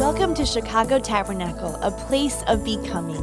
[0.00, 3.20] Welcome to Chicago Tabernacle, a place of becoming.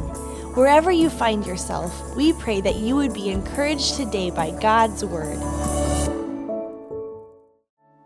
[0.54, 5.38] Wherever you find yourself, we pray that you would be encouraged today by God's Word.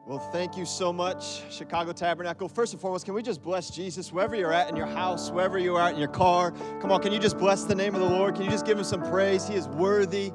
[0.06, 2.48] Well, thank you so much, Chicago Tabernacle.
[2.48, 5.58] First and foremost, can we just bless Jesus wherever you're at in your house, wherever
[5.58, 6.52] you are at in your car?
[6.80, 8.36] Come on, can you just bless the name of the Lord?
[8.36, 9.46] Can you just give him some praise?
[9.46, 10.32] He is worthy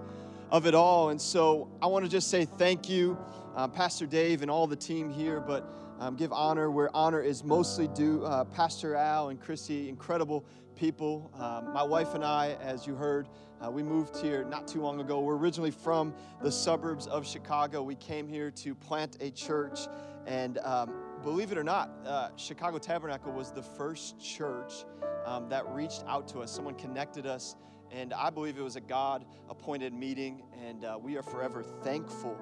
[0.52, 1.10] of it all.
[1.10, 3.18] And so I want to just say thank you,
[3.56, 7.44] um, Pastor Dave and all the team here, but um, give honor where honor is
[7.44, 8.26] mostly due.
[8.26, 10.44] Uh, Pastor Al and Chrissy, incredible
[10.76, 11.32] people.
[11.36, 13.30] Um, my wife and I, as you heard,
[13.64, 15.20] uh, we moved here not too long ago.
[15.20, 17.84] We're originally from the suburbs of Chicago.
[17.84, 19.82] We came here to plant a church,
[20.26, 24.86] and um, believe it or not, uh, Chicago Tabernacle was the first church
[25.26, 26.52] um, that reached out to us.
[26.52, 27.56] Someone connected us,
[27.92, 32.40] and I believe it was a God appointed meeting, and uh, we are forever thankful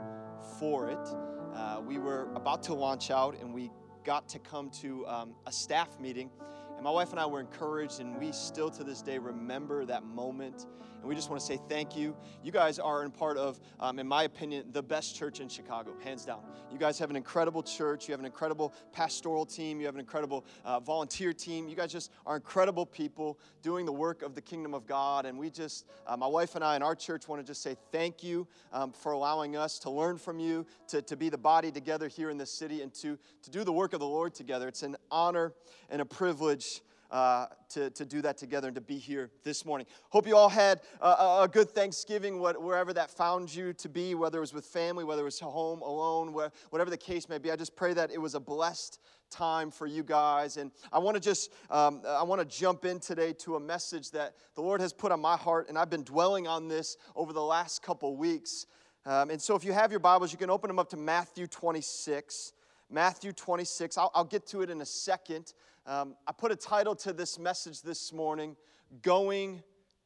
[0.58, 1.39] for it.
[1.60, 3.70] Uh, we were about to launch out, and we
[4.06, 6.30] got to come to um, a staff meeting.
[6.76, 10.06] And my wife and I were encouraged, and we still to this day remember that
[10.06, 10.68] moment
[11.00, 12.16] and we just want to say thank you.
[12.44, 15.94] You guys are in part of, um, in my opinion, the best church in Chicago,
[16.04, 16.42] hands down.
[16.72, 18.08] You guys have an incredible church.
[18.08, 19.80] You have an incredible pastoral team.
[19.80, 21.68] You have an incredible uh, volunteer team.
[21.68, 25.26] You guys just are incredible people doing the work of the kingdom of God.
[25.26, 27.76] And we just, uh, my wife and I and our church want to just say
[27.92, 31.72] thank you um, for allowing us to learn from you, to, to be the body
[31.72, 34.68] together here in this city, and to, to do the work of the Lord together.
[34.68, 35.54] It's an honor
[35.90, 36.82] and a privilege
[37.12, 39.88] uh, to, to do that together and to be here this morning.
[40.10, 44.16] Hope you all had a, a good Thanksgiving, what, wherever that found you to be,
[44.16, 47.38] whether it was with family, whether it was home, alone, where, whatever the case may
[47.38, 47.52] be.
[47.52, 49.00] I just pray that it was a blessed
[49.30, 50.58] time for you guys.
[50.58, 54.12] And I want to just, um, I want to jump in today to a message
[54.12, 57.34] that the Lord has put on my heart, and I've been dwelling on this over
[57.34, 58.66] the last couple weeks.
[59.06, 61.48] Um, and so if you have your Bibles, you can open them up to Matthew
[61.48, 62.54] 26.
[62.90, 63.98] Matthew 26.
[63.98, 65.54] I'll, I'll get to it in a second.
[65.86, 68.56] Um, I put a title to this message this morning
[69.02, 69.64] Going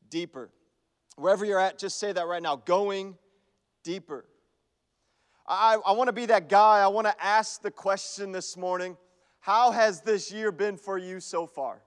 [0.10, 0.50] Deeper.
[1.16, 3.18] Wherever you're at, just say that right now Going
[3.84, 4.26] Deeper.
[5.48, 6.80] I, I want to be that guy.
[6.80, 8.98] I want to ask the question this morning
[9.40, 11.82] How has this year been for you so far?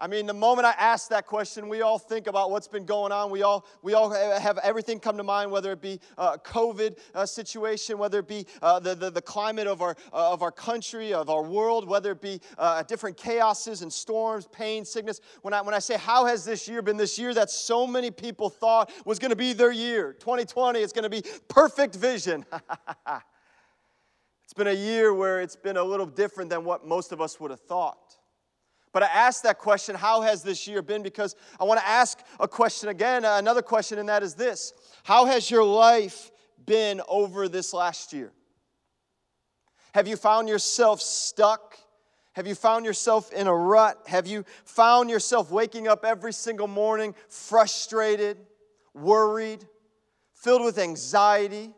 [0.00, 3.10] I mean, the moment I ask that question, we all think about what's been going
[3.10, 3.30] on.
[3.30, 7.26] We all, we all have everything come to mind, whether it be a COVID uh,
[7.26, 11.12] situation, whether it be uh, the, the, the, climate of our, uh, of our country,
[11.12, 15.20] of our world, whether it be uh, different chaoses and storms, pain, sickness.
[15.42, 16.96] When I, when I say, how has this year been?
[16.96, 20.12] This year that so many people thought was going to be their year.
[20.12, 22.46] 2020 is going to be perfect vision.
[24.44, 27.40] it's been a year where it's been a little different than what most of us
[27.40, 28.18] would have thought.
[28.92, 31.02] But I asked that question, how has this year been?
[31.02, 34.72] Because I want to ask a question again, uh, another question, and that is this
[35.04, 36.30] How has your life
[36.64, 38.32] been over this last year?
[39.94, 41.78] Have you found yourself stuck?
[42.32, 44.00] Have you found yourself in a rut?
[44.06, 48.38] Have you found yourself waking up every single morning frustrated,
[48.94, 49.66] worried,
[50.34, 51.74] filled with anxiety?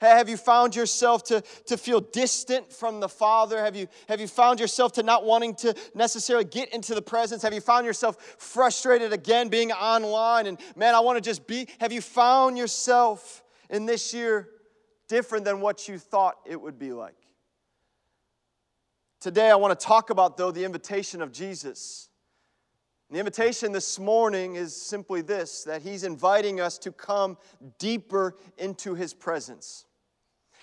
[0.00, 3.62] Have you found yourself to, to feel distant from the Father?
[3.62, 7.42] Have you, have you found yourself to not wanting to necessarily get into the presence?
[7.42, 10.46] Have you found yourself frustrated again being online?
[10.46, 11.68] And man, I want to just be.
[11.80, 14.48] Have you found yourself in this year
[15.06, 17.16] different than what you thought it would be like?
[19.20, 22.08] Today, I want to talk about, though, the invitation of Jesus.
[23.10, 27.36] the invitation this morning is simply this that He's inviting us to come
[27.78, 29.84] deeper into His presence.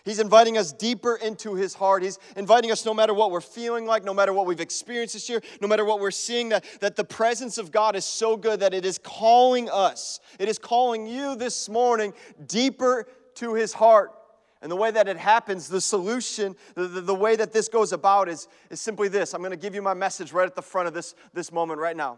[0.08, 2.02] He's inviting us deeper into his heart.
[2.02, 5.28] He's inviting us, no matter what we're feeling like, no matter what we've experienced this
[5.28, 8.62] year, no matter what we're seeing, that, that the presence of God is so good
[8.62, 12.14] that it is calling us, it is calling you this morning
[12.46, 14.14] deeper to his heart.
[14.62, 17.92] And the way that it happens, the solution, the, the, the way that this goes
[17.92, 19.34] about is, is simply this.
[19.34, 21.82] I'm going to give you my message right at the front of this, this moment
[21.82, 22.18] right now.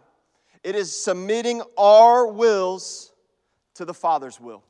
[0.62, 3.12] It is submitting our wills
[3.74, 4.62] to the Father's will.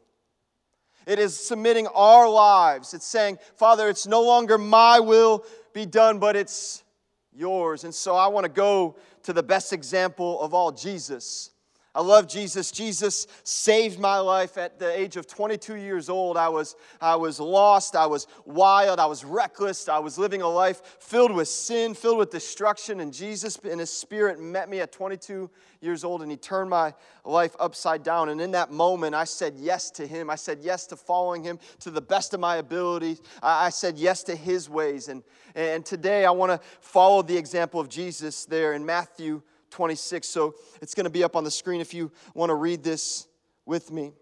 [1.06, 2.94] It is submitting our lives.
[2.94, 6.84] It's saying, Father, it's no longer my will be done, but it's
[7.32, 7.84] yours.
[7.84, 11.50] And so I want to go to the best example of all, Jesus.
[11.92, 12.71] I love Jesus.
[12.71, 16.37] Jesus saved my life at the age of 22 years old.
[16.37, 17.97] I was, I was lost.
[17.97, 19.01] I was wild.
[19.01, 19.89] I was reckless.
[19.89, 23.01] I was living a life filled with sin, filled with destruction.
[23.01, 25.51] And Jesus, in His Spirit, met me at 22
[25.81, 26.95] years old and He turned my
[27.25, 28.28] life upside down.
[28.28, 30.31] And in that moment, I said yes to Him.
[30.31, 33.21] I said yes to following Him to the best of my abilities.
[33.42, 35.09] I said yes to His ways.
[35.09, 35.25] And,
[35.57, 40.28] and today, I want to follow the example of Jesus there in Matthew 26.
[40.28, 43.26] So it's going to be up on the screen if you want to read this
[43.66, 44.12] with me.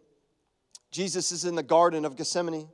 [0.90, 2.68] Jesus is in the Garden of Gethsemane.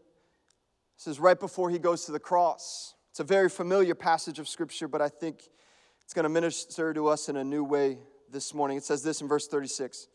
[0.97, 2.95] This is right before he goes to the cross.
[3.11, 5.49] It's a very familiar passage of Scripture, but I think
[6.05, 7.99] it's going to minister to us in a new way
[8.31, 8.77] this morning.
[8.77, 10.09] It says this in verse 36.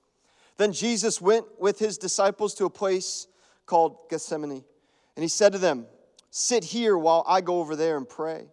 [0.57, 3.27] Then Jesus went with his disciples to a place
[3.65, 4.63] called Gethsemane,
[5.15, 5.85] and he said to them,
[6.31, 8.47] Sit here while I go over there and pray.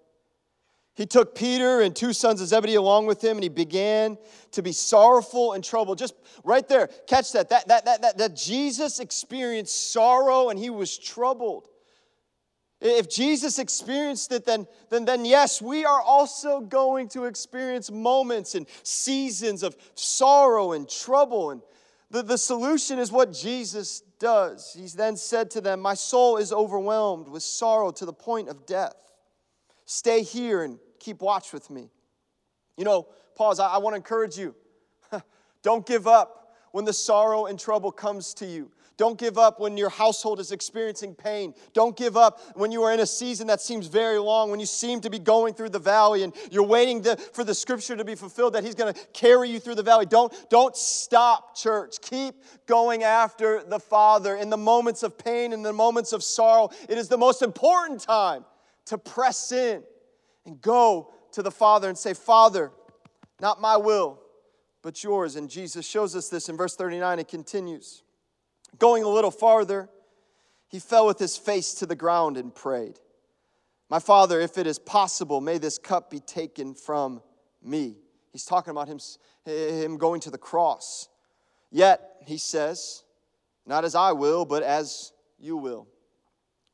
[0.97, 4.17] He took Peter and two sons of Zebedee along with him, and he began
[4.53, 5.99] to be sorrowful and troubled.
[5.99, 7.51] Just right there, catch that.
[7.51, 11.69] That, that, that, that, that Jesus experienced sorrow and he was troubled.
[12.81, 18.55] If Jesus experienced it, then, then, then yes, we are also going to experience moments
[18.55, 21.51] and seasons of sorrow and trouble.
[21.51, 21.63] And
[22.11, 24.75] the, the solution is what Jesus does.
[24.79, 28.65] He then said to them, My soul is overwhelmed with sorrow to the point of
[28.65, 28.95] death.
[29.85, 31.89] Stay here and keep watch with me.
[32.77, 33.07] You know,
[33.37, 33.61] pause.
[33.61, 34.57] I, I want to encourage you.
[35.63, 38.73] Don't give up when the sorrow and trouble comes to you.
[38.97, 41.55] Don't give up when your household is experiencing pain.
[41.75, 44.67] Don't give up when you are in a season that seems very long, when you
[44.67, 48.05] seem to be going through the valley and you're waiting to, for the scripture to
[48.05, 50.07] be fulfilled that He's going to carry you through the valley.
[50.07, 52.01] Don't, don't stop, church.
[52.01, 52.35] Keep
[52.67, 54.35] going after the Father.
[54.35, 58.01] In the moments of pain, in the moments of sorrow, it is the most important
[58.01, 58.45] time
[58.87, 59.85] to press in
[60.47, 62.73] and go to the Father and say, Father,
[63.41, 64.21] not my will,
[64.83, 65.37] but yours.
[65.37, 67.19] And Jesus shows us this in verse 39.
[67.19, 68.03] It continues.
[68.79, 69.91] Going a little farther,
[70.69, 72.99] he fell with his face to the ground and prayed,
[73.91, 77.23] My Father, if it is possible, may this cup be taken from
[77.63, 77.99] me.
[78.33, 78.99] He's talking about him,
[79.45, 81.09] him going to the cross.
[81.71, 83.03] Yet, he says,
[83.67, 85.89] Not as I will, but as you will.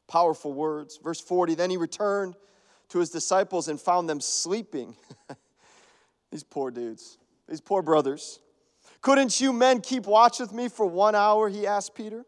[0.08, 0.98] Powerful words.
[1.02, 2.34] Verse 40 Then he returned
[2.92, 4.94] to his disciples and found them sleeping.
[6.30, 7.18] these poor dudes,
[7.48, 8.40] these poor brothers.
[9.00, 11.48] Couldn't you men keep watch with me for one hour?
[11.48, 12.24] He asked Peter.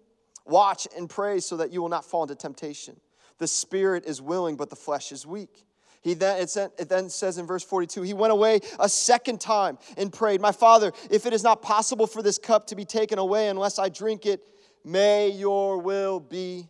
[0.46, 2.99] Watch and pray so that you will not fall into temptation.
[3.38, 5.64] The spirit is willing, but the flesh is weak.
[6.02, 6.46] He then,
[6.78, 10.52] it then says in verse 42, he went away a second time and prayed, My
[10.52, 13.88] father, if it is not possible for this cup to be taken away unless I
[13.88, 14.43] drink it,
[14.84, 16.69] may your will be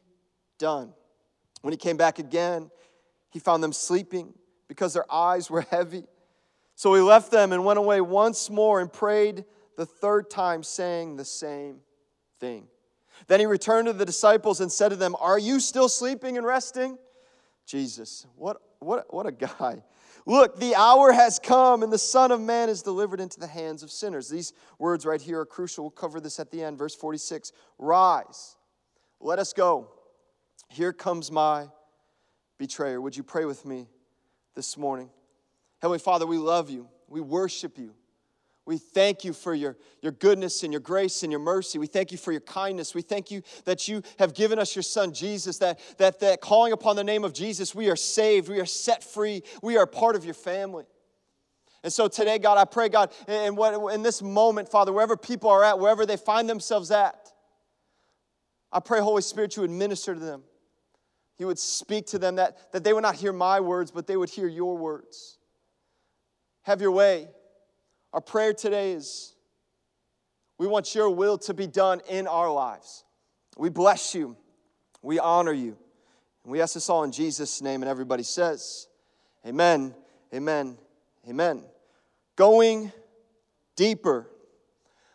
[0.58, 0.92] done.
[1.62, 2.70] When he came back again,
[3.34, 4.32] he found them sleeping
[4.68, 6.04] because their eyes were heavy.
[6.76, 9.44] So he left them and went away once more and prayed
[9.76, 11.80] the third time, saying the same
[12.38, 12.68] thing.
[13.26, 16.46] Then he returned to the disciples and said to them, Are you still sleeping and
[16.46, 16.96] resting?
[17.66, 19.82] Jesus, what, what, what a guy.
[20.26, 23.82] Look, the hour has come, and the Son of Man is delivered into the hands
[23.82, 24.28] of sinners.
[24.28, 25.84] These words right here are crucial.
[25.84, 26.78] We'll cover this at the end.
[26.78, 28.56] Verse 46 Rise,
[29.20, 29.88] let us go.
[30.68, 31.66] Here comes my
[32.58, 33.00] betrayer.
[33.00, 33.88] Would you pray with me
[34.54, 35.10] this morning?
[35.80, 37.94] Heavenly Father, we love you, we worship you.
[38.66, 41.78] We thank you for your, your goodness and your grace and your mercy.
[41.78, 42.94] We thank you for your kindness.
[42.94, 46.72] We thank you that you have given us your son Jesus, that, that, that calling
[46.72, 50.16] upon the name of Jesus, we are saved, we are set free, we are part
[50.16, 50.84] of your family.
[51.82, 55.50] And so today, God, I pray, God, in, what, in this moment, Father, wherever people
[55.50, 57.30] are at, wherever they find themselves at,
[58.72, 60.42] I pray, Holy Spirit, you would minister to them.
[61.38, 64.16] You would speak to them, that, that they would not hear my words, but they
[64.16, 65.38] would hear your words.
[66.62, 67.28] Have your way.
[68.12, 69.34] Our prayer today is
[70.58, 73.04] we want your will to be done in our lives.
[73.56, 74.36] We bless you,
[75.02, 75.76] we honor you.
[76.44, 78.86] And we ask this all in Jesus' name, and everybody says,
[79.46, 79.94] Amen,
[80.32, 80.78] amen,
[81.28, 81.64] amen.
[82.36, 82.92] Going
[83.76, 84.30] deeper.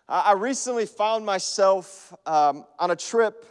[0.08, 3.46] I recently found myself um, on a trip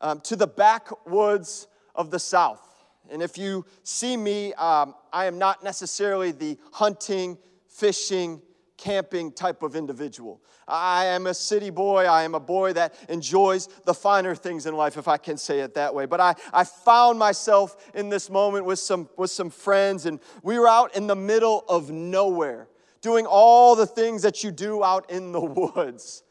[0.00, 1.66] um, to the backwoods
[1.98, 2.62] of the South.
[3.10, 7.36] And if you see me, um, I am not necessarily the hunting,
[7.68, 8.40] fishing,
[8.76, 10.40] camping type of individual.
[10.66, 12.04] I am a city boy.
[12.04, 15.60] I am a boy that enjoys the finer things in life, if I can say
[15.60, 16.06] it that way.
[16.06, 20.58] But I, I found myself in this moment with some, with some friends, and we
[20.58, 22.68] were out in the middle of nowhere
[23.00, 26.22] doing all the things that you do out in the woods.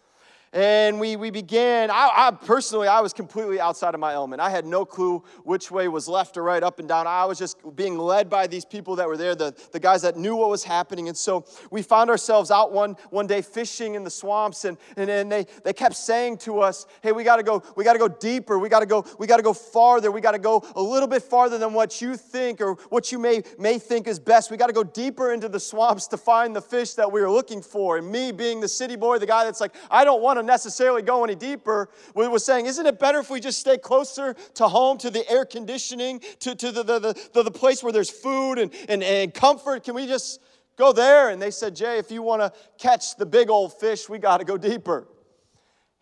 [0.58, 4.42] And we, we began, I, I, personally, I was completely outside of my element.
[4.42, 7.06] I had no clue which way was left or right, up and down.
[7.06, 10.18] I was just being led by these people that were there, the, the guys that
[10.18, 11.10] knew what was happening.
[11.10, 15.12] And so we found ourselves out one, one day fishing in the swamps, and, and,
[15.12, 18.58] and they, they kept saying to us, hey, we gotta go, we gotta go deeper,
[18.58, 21.72] we gotta go, we gotta go farther, we gotta go a little bit farther than
[21.72, 24.50] what you think or what you may, may think is best.
[24.50, 27.62] We gotta go deeper into the swamps to find the fish that we were looking
[27.62, 27.98] for.
[28.00, 31.02] And me being the city boy, the guy that's like, I don't want to necessarily
[31.02, 34.68] go any deeper, It was saying, isn't it better if we just stay closer to
[34.68, 37.00] home, to the air conditioning, to, to the, the,
[37.34, 39.84] the, the place where there's food and, and, and comfort?
[39.84, 40.42] Can we just
[40.78, 41.30] go there?
[41.30, 44.38] And they said, Jay, if you want to catch the big old fish, we got
[44.38, 45.08] to go deeper.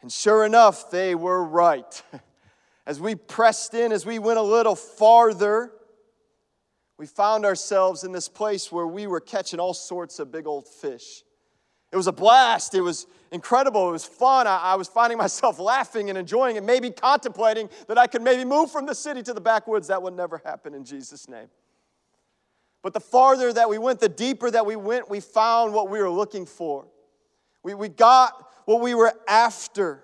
[0.01, 2.01] And sure enough, they were right.
[2.85, 5.71] As we pressed in, as we went a little farther,
[6.99, 10.67] we found ourselves in this place where we were catching all sorts of big old
[10.67, 11.23] fish.
[11.91, 12.75] It was a blast.
[12.75, 13.89] It was incredible.
[13.89, 14.47] It was fun.
[14.47, 18.45] I, I, was finding myself laughing and enjoying it, maybe contemplating that I could maybe
[18.45, 19.87] move from the city to the backwoods.
[19.87, 21.47] That would never happen in Jesus' name.
[22.81, 25.99] But the farther that we went, the deeper that we went, we found what we
[25.99, 26.85] were looking for.
[27.63, 30.03] We, we got what we were after.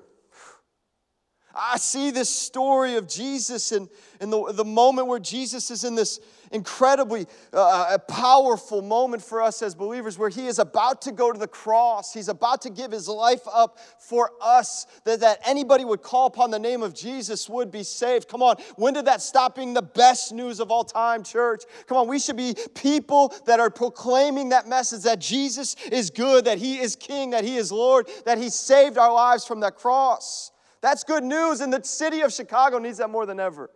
[1.53, 5.95] I see this story of Jesus and, and the, the moment where Jesus is in
[5.95, 6.19] this
[6.51, 11.39] incredibly uh, powerful moment for us as believers where he is about to go to
[11.39, 12.13] the cross.
[12.13, 16.51] He's about to give his life up for us, that, that anybody would call upon
[16.51, 18.27] the name of Jesus would be saved.
[18.27, 21.63] Come on, when did that stop being the best news of all time, church?
[21.87, 26.45] Come on, we should be people that are proclaiming that message that Jesus is good,
[26.45, 29.75] that he is king, that he is Lord, that he saved our lives from that
[29.75, 30.51] cross.
[30.81, 33.69] That's good news, and the city of Chicago needs that more than ever.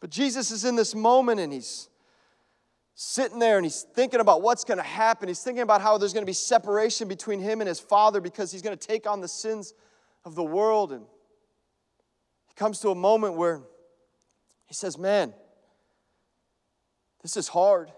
[0.00, 1.88] But Jesus is in this moment and he's
[2.94, 5.28] sitting there and he's thinking about what's going to happen.
[5.28, 8.52] He's thinking about how there's going to be separation between him and his Father because
[8.52, 9.74] he's going to take on the sins
[10.24, 10.92] of the world.
[10.92, 11.04] And
[12.48, 13.62] he comes to a moment where
[14.66, 15.32] he says, Man,
[17.22, 17.90] this is hard.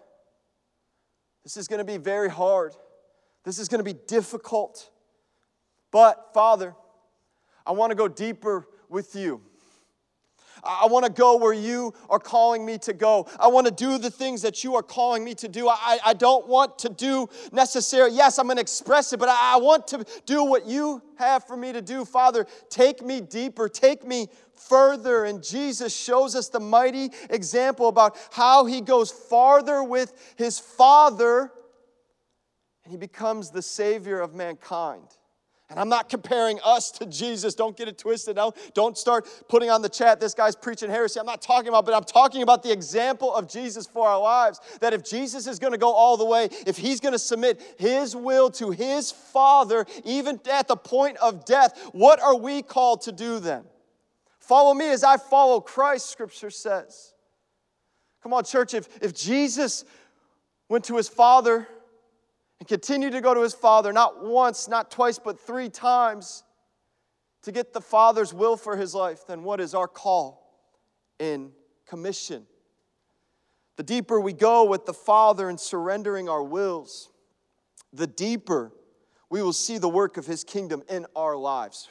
[1.42, 2.74] This is going to be very hard.
[3.44, 4.90] This is going to be difficult.
[5.90, 6.74] But, Father,
[7.66, 9.40] I want to go deeper with you.
[10.62, 13.26] I want to go where you are calling me to go.
[13.38, 15.68] I want to do the things that you are calling me to do.
[15.68, 18.12] I, I don't want to do necessary.
[18.12, 21.44] Yes, I'm going to express it, but I, I want to do what you have
[21.44, 22.04] for me to do.
[22.04, 25.24] Father, take me deeper, take me further.
[25.24, 31.52] And Jesus shows us the mighty example about how he goes farther with his Father
[32.84, 35.06] and he becomes the Savior of mankind.
[35.70, 37.54] And I'm not comparing us to Jesus.
[37.54, 38.34] Don't get it twisted.
[38.34, 41.20] Don't, don't start putting on the chat, this guy's preaching heresy.
[41.20, 44.60] I'm not talking about, but I'm talking about the example of Jesus for our lives.
[44.80, 47.62] That if Jesus is going to go all the way, if he's going to submit
[47.78, 53.02] his will to his Father, even at the point of death, what are we called
[53.02, 53.62] to do then?
[54.40, 57.14] Follow me as I follow Christ, scripture says.
[58.24, 59.84] Come on, church, if, if Jesus
[60.68, 61.68] went to his Father,
[62.60, 66.44] and continued to go to his father, not once, not twice, but three times
[67.42, 70.60] to get the father's will for his life, then what is our call
[71.18, 71.52] in
[71.88, 72.46] commission?
[73.76, 77.10] The deeper we go with the Father in surrendering our wills,
[77.94, 78.72] the deeper
[79.30, 81.88] we will see the work of his kingdom in our lives.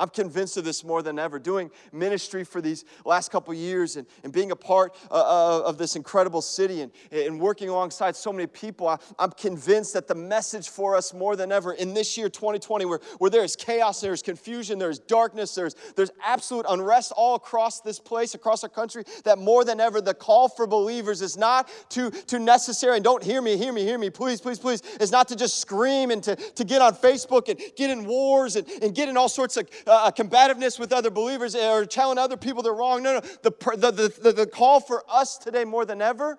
[0.00, 1.38] I'm convinced of this more than ever.
[1.38, 5.76] Doing ministry for these last couple years and, and being a part uh, uh, of
[5.76, 10.14] this incredible city and, and working alongside so many people, I, am convinced that the
[10.14, 14.00] message for us more than ever in this year, 2020, where, where there is chaos,
[14.00, 19.04] there's confusion, there's darkness, there's, there's absolute unrest all across this place, across our country,
[19.24, 23.22] that more than ever the call for believers is not to, to necessary, and don't
[23.22, 26.22] hear me, hear me, hear me, please, please, please, is not to just scream and
[26.22, 29.58] to, to get on Facebook and get in wars and, and get in all sorts
[29.58, 33.02] of uh, combativeness with other believers or telling other people they're wrong.
[33.02, 33.20] No, no.
[33.20, 36.38] The, the, the, the call for us today more than ever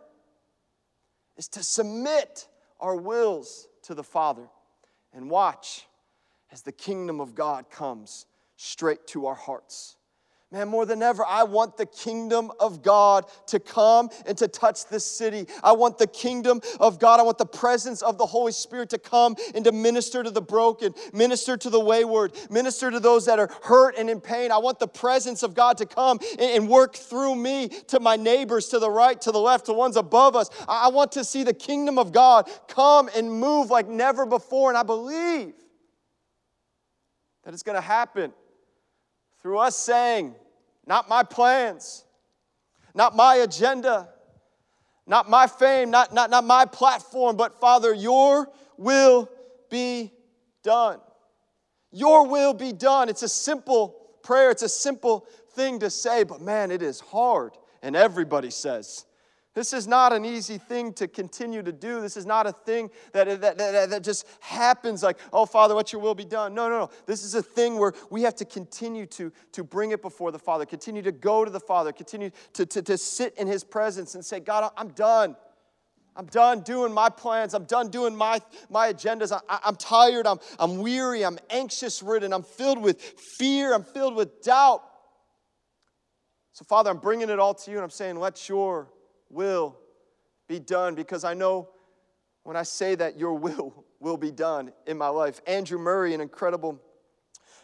[1.37, 2.47] is to submit
[2.79, 4.47] our wills to the Father
[5.13, 5.85] and watch
[6.51, 9.97] as the kingdom of God comes straight to our hearts.
[10.53, 14.85] Man, more than ever, I want the kingdom of God to come and to touch
[14.87, 15.47] this city.
[15.63, 17.21] I want the kingdom of God.
[17.21, 20.41] I want the presence of the Holy Spirit to come and to minister to the
[20.41, 24.51] broken, minister to the wayward, minister to those that are hurt and in pain.
[24.51, 28.67] I want the presence of God to come and work through me to my neighbors,
[28.69, 30.49] to the right, to the left, to ones above us.
[30.67, 34.69] I want to see the kingdom of God come and move like never before.
[34.69, 35.53] And I believe
[37.45, 38.33] that it's going to happen
[39.41, 40.35] through us saying,
[40.85, 42.03] not my plans,
[42.93, 44.09] not my agenda,
[45.07, 49.29] not my fame, not, not, not my platform, but Father, your will
[49.69, 50.11] be
[50.63, 50.99] done.
[51.91, 53.09] Your will be done.
[53.09, 57.53] It's a simple prayer, it's a simple thing to say, but man, it is hard.
[57.81, 59.05] And everybody says,
[59.53, 61.99] this is not an easy thing to continue to do.
[61.99, 65.91] This is not a thing that, that, that, that, just happens like, oh, Father, what
[65.91, 66.53] your will be done.
[66.53, 66.89] No, no, no.
[67.05, 70.39] This is a thing where we have to continue to, to bring it before the
[70.39, 74.15] Father, continue to go to the Father, continue to, to, to sit in His presence
[74.15, 75.35] and say, God, I'm done.
[76.15, 77.53] I'm done doing my plans.
[77.53, 78.39] I'm done doing my,
[78.69, 79.37] my agendas.
[79.49, 80.27] I, am tired.
[80.27, 81.25] I'm, I'm weary.
[81.25, 82.31] I'm anxious ridden.
[82.31, 83.73] I'm filled with fear.
[83.73, 84.83] I'm filled with doubt.
[86.53, 88.89] So, Father, I'm bringing it all to you and I'm saying, let your
[89.31, 89.77] will
[90.47, 91.69] be done because I know
[92.43, 95.41] when I say that, your will will be done in my life.
[95.45, 96.81] Andrew Murray, an incredible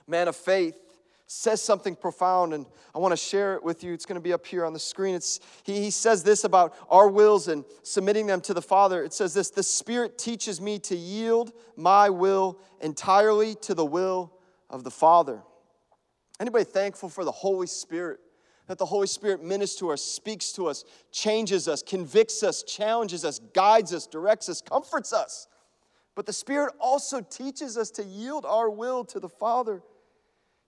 [0.08, 0.78] man of faith,
[1.30, 3.94] says something profound, and I want to share it with you.
[3.94, 5.14] It's going to be up here on the screen.
[5.14, 9.04] It's, he, he says this about our wills and submitting them to the Father.
[9.04, 14.32] It says this The Spirit teaches me to yield my will entirely to the will
[14.70, 15.42] of the Father.
[16.40, 18.20] Anybody thankful for the Holy Spirit?
[18.68, 23.24] That the Holy Spirit ministers to us, speaks to us, changes us, convicts us, challenges
[23.24, 25.48] us, guides us, directs us, comforts us.
[26.16, 29.84] But the Spirit also teaches us to yield our will to the Father.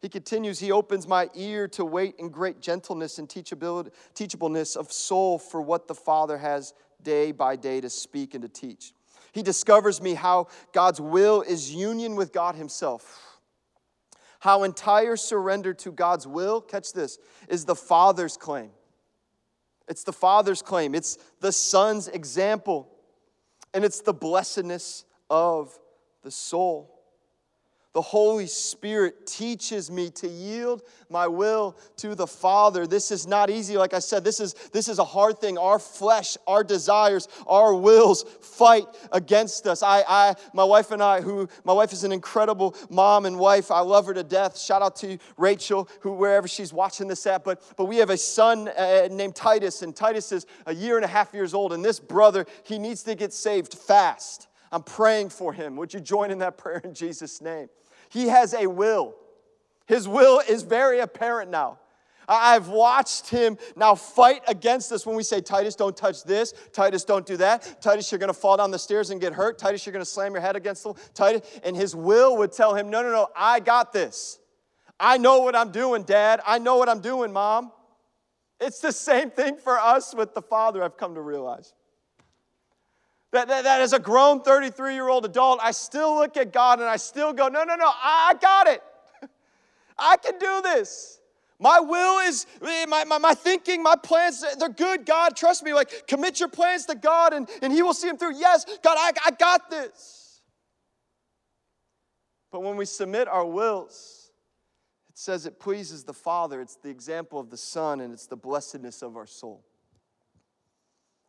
[0.02, 5.38] He continues, He opens my ear to wait in great gentleness and teachableness of soul
[5.38, 8.94] for what the Father has day by day to speak and to teach.
[9.32, 13.29] He discovers me how God's will is union with God Himself.
[14.40, 17.18] How entire surrender to God's will, catch this,
[17.48, 18.72] is the Father's claim.
[19.88, 22.90] It's the Father's claim, it's the Son's example,
[23.74, 25.78] and it's the blessedness of
[26.24, 26.99] the soul.
[27.94, 32.86] The Holy Spirit teaches me to yield my will to the Father.
[32.86, 33.78] This is not easy.
[33.78, 35.58] Like I said, this is, this is a hard thing.
[35.58, 39.82] Our flesh, our desires, our wills fight against us.
[39.82, 43.72] I, I, my wife and I, who my wife is an incredible mom and wife.
[43.72, 44.60] I love her to death.
[44.60, 47.44] Shout out to Rachel, who wherever she's watching this at.
[47.44, 51.06] But, but we have a son uh, named Titus, and Titus is a year and
[51.06, 51.74] a half years old.
[51.74, 54.48] And this brother, he needs to get saved fast.
[54.72, 55.76] I'm praying for him.
[55.78, 57.68] Would you join in that prayer in Jesus' name?
[58.10, 59.16] He has a will.
[59.86, 61.80] His will is very apparent now.
[62.28, 66.54] I've watched him now fight against us when we say, Titus, don't touch this.
[66.72, 67.82] Titus, don't do that.
[67.82, 69.58] Titus, you're going to fall down the stairs and get hurt.
[69.58, 71.60] Titus, you're going to slam your head against the Titus.
[71.64, 74.38] And his will would tell him, no, no, no, I got this.
[75.00, 76.42] I know what I'm doing, Dad.
[76.46, 77.72] I know what I'm doing, Mom.
[78.60, 81.74] It's the same thing for us with the Father, I've come to realize.
[83.32, 86.80] That, that, that as a grown 33 year old adult, I still look at God
[86.80, 88.82] and I still go, no, no, no, I got it.
[89.98, 91.20] I can do this.
[91.60, 95.06] My will is, eh, my, my, my thinking, my plans, eh, they're good.
[95.06, 95.74] God, trust me.
[95.74, 98.38] Like, commit your plans to God and, and He will see them through.
[98.38, 100.42] Yes, God, I, I got this.
[102.52, 104.32] But when we submit our wills,
[105.10, 106.62] it says it pleases the Father.
[106.62, 109.64] It's the example of the Son, and it's the blessedness of our soul.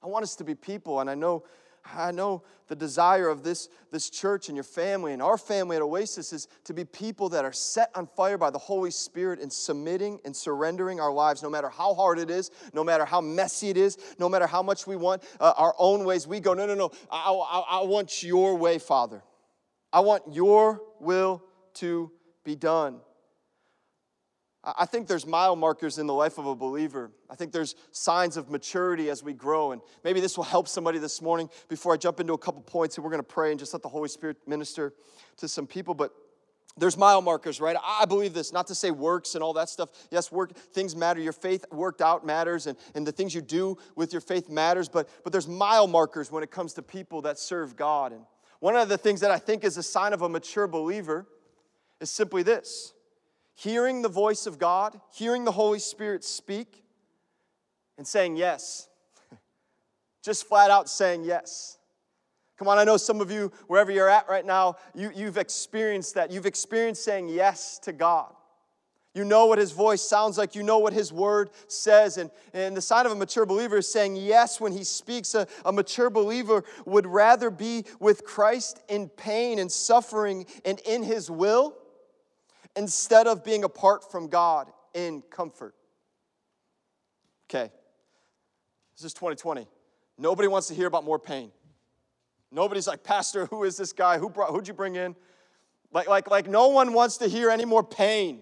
[0.03, 1.45] I want us to be people, and I know
[1.85, 5.83] I know the desire of this, this church and your family and our family at
[5.83, 9.53] Oasis is to be people that are set on fire by the Holy Spirit and
[9.53, 13.71] submitting and surrendering our lives, no matter how hard it is, no matter how messy
[13.71, 16.27] it is, no matter how much we want uh, our own ways.
[16.27, 19.23] We go, no, no, no, I, I, I want your way, Father.
[19.93, 21.43] I want your will
[21.75, 22.13] to
[22.45, 23.01] be done.
[24.63, 27.11] I think there's mile markers in the life of a believer.
[27.31, 29.73] I think there's signs of maturity as we grow.
[29.73, 32.97] And maybe this will help somebody this morning before I jump into a couple points
[32.97, 34.93] and we're going to pray and just let the Holy Spirit minister
[35.39, 35.95] to some people.
[35.95, 36.13] But
[36.77, 37.77] there's mile markers, right?
[37.83, 39.91] I believe this, not to say works and all that stuff.
[40.11, 41.21] Yes, work, things matter.
[41.21, 44.89] Your faith worked out matters, and, and the things you do with your faith matters,
[44.89, 48.13] but, but there's mile markers when it comes to people that serve God.
[48.13, 48.25] And
[48.61, 51.27] one of the things that I think is a sign of a mature believer
[52.01, 52.93] is simply this
[53.63, 56.83] hearing the voice of God, hearing the Holy Spirit speak,
[57.99, 58.89] and saying yes.
[60.25, 61.77] Just flat out saying yes.
[62.59, 66.15] Come on, I know some of you, wherever you're at right now, you, you've experienced
[66.15, 66.31] that.
[66.31, 68.33] You've experienced saying yes to God.
[69.15, 70.55] You know what his voice sounds like.
[70.55, 72.17] You know what his word says.
[72.17, 75.35] And, and the sign of a mature believer is saying yes when he speaks.
[75.35, 81.03] A, a mature believer would rather be with Christ in pain and suffering and in
[81.03, 81.75] his will
[82.77, 85.75] instead of being apart from God in comfort.
[87.49, 87.71] Okay,
[88.97, 89.67] this is 2020.
[90.19, 91.51] Nobody wants to hear about more pain.
[92.53, 94.19] Nobody's like, Pastor, who is this guy?
[94.19, 95.17] Who brought, who'd you bring in?
[95.93, 98.41] Like, like, like no one wants to hear any more pain.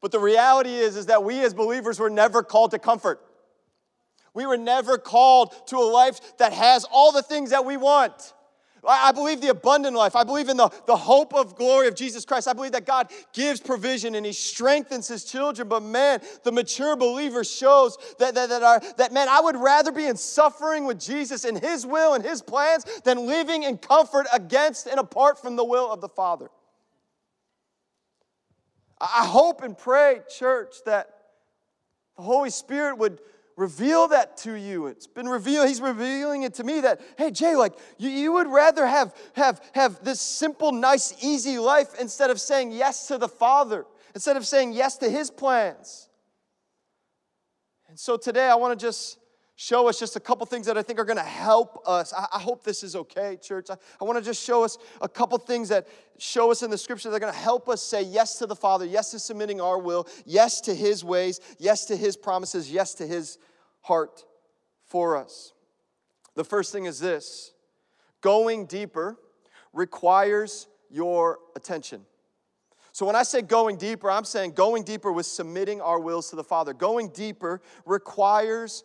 [0.00, 3.20] But the reality is, is that we as believers were never called to comfort.
[4.34, 8.32] We were never called to a life that has all the things that we want.
[8.84, 10.16] I believe the abundant life.
[10.16, 12.48] I believe in the, the hope of glory of Jesus Christ.
[12.48, 15.68] I believe that God gives provision and He strengthens His children.
[15.68, 19.92] But man, the mature believer shows that, that, that, our, that man, I would rather
[19.92, 24.26] be in suffering with Jesus and His will and His plans than living in comfort
[24.32, 26.50] against and apart from the will of the Father.
[29.00, 31.08] I hope and pray, church, that
[32.16, 33.20] the Holy Spirit would
[33.56, 34.86] reveal that to you.
[34.86, 35.68] It's been revealed.
[35.68, 39.60] He's revealing it to me that, hey, Jay, like you, you would rather have, have,
[39.74, 43.84] have this simple, nice, easy life instead of saying yes to the Father,
[44.14, 46.08] instead of saying yes to His plans.
[47.88, 49.18] And so today I want to just
[49.56, 52.12] show us just a couple things that I think are going to help us.
[52.12, 53.68] I, I, hope this is okay, church.
[53.70, 55.86] I, I want to just show us a couple things that
[56.18, 58.56] show us in the scripture that are going to help us say yes to the
[58.56, 62.94] Father, yes to submitting our will, yes to His ways, yes to His promises, yes
[62.94, 63.38] to His
[63.80, 64.24] heart
[64.86, 65.52] for us.
[66.34, 67.52] The first thing is this
[68.20, 69.16] going deeper
[69.72, 72.02] requires your attention.
[72.92, 76.36] So when I say going deeper, I'm saying going deeper with submitting our wills to
[76.36, 76.74] the Father.
[76.74, 78.84] Going deeper requires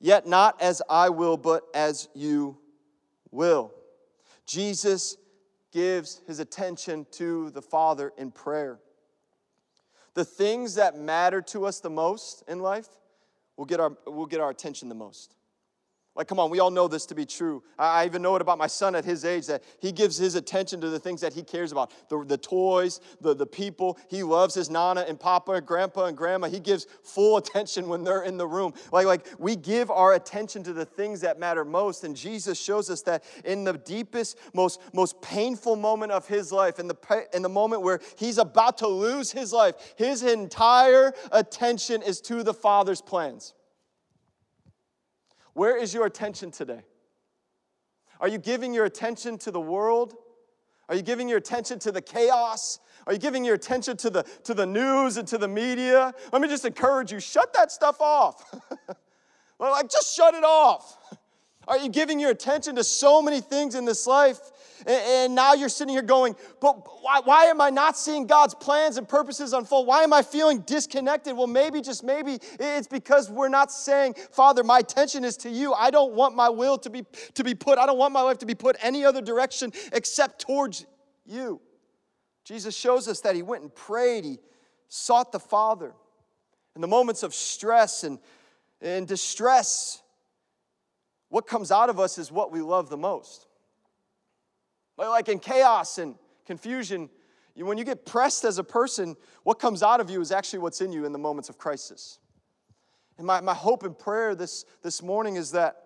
[0.00, 2.58] Yet not as I will, but as you
[3.30, 3.72] will.
[4.46, 5.16] Jesus
[5.72, 8.78] gives his attention to the Father in prayer.
[10.14, 12.88] The things that matter to us the most in life
[13.56, 15.35] will get our, will get our attention the most.
[16.16, 17.62] Like, come on, we all know this to be true.
[17.78, 20.80] I even know it about my son at his age that he gives his attention
[20.80, 23.98] to the things that he cares about the, the toys, the, the people.
[24.08, 26.48] He loves his nana and papa and grandpa and grandma.
[26.48, 28.72] He gives full attention when they're in the room.
[28.92, 32.04] Like, like we give our attention to the things that matter most.
[32.04, 36.78] And Jesus shows us that in the deepest, most, most painful moment of his life,
[36.78, 42.00] in the, in the moment where he's about to lose his life, his entire attention
[42.00, 43.52] is to the Father's plans.
[45.56, 46.82] Where is your attention today?
[48.20, 50.14] Are you giving your attention to the world?
[50.90, 52.78] Are you giving your attention to the chaos?
[53.06, 56.12] Are you giving your attention to the, to the news and to the media?
[56.30, 58.54] Let me just encourage you shut that stuff off.
[59.58, 60.98] like, just shut it off.
[61.66, 64.38] Are you giving your attention to so many things in this life
[64.86, 68.96] and now you're sitting here going, but why, why am I not seeing God's plans
[68.96, 69.86] and purposes unfold?
[69.86, 71.36] Why am I feeling disconnected?
[71.36, 75.72] Well, maybe, just maybe, it's because we're not saying, Father, my attention is to you.
[75.72, 78.38] I don't want my will to be, to be put, I don't want my life
[78.38, 80.86] to be put any other direction except towards
[81.24, 81.60] you.
[82.44, 84.38] Jesus shows us that he went and prayed, he
[84.88, 85.92] sought the Father.
[86.74, 88.18] In the moments of stress and,
[88.80, 90.02] and distress,
[91.28, 93.45] what comes out of us is what we love the most.
[94.96, 96.14] Like in chaos and
[96.46, 97.10] confusion,
[97.54, 100.80] when you get pressed as a person, what comes out of you is actually what's
[100.80, 102.18] in you in the moments of crisis.
[103.18, 105.76] And my, my hope and prayer this, this morning is that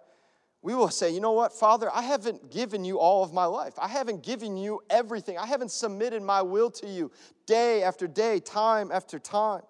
[0.63, 3.75] we will say, you know what, Father, I haven't given you all of my life.
[3.81, 5.39] I haven't given you everything.
[5.39, 7.11] I haven't submitted my will to you
[7.47, 9.63] day after day, time after time.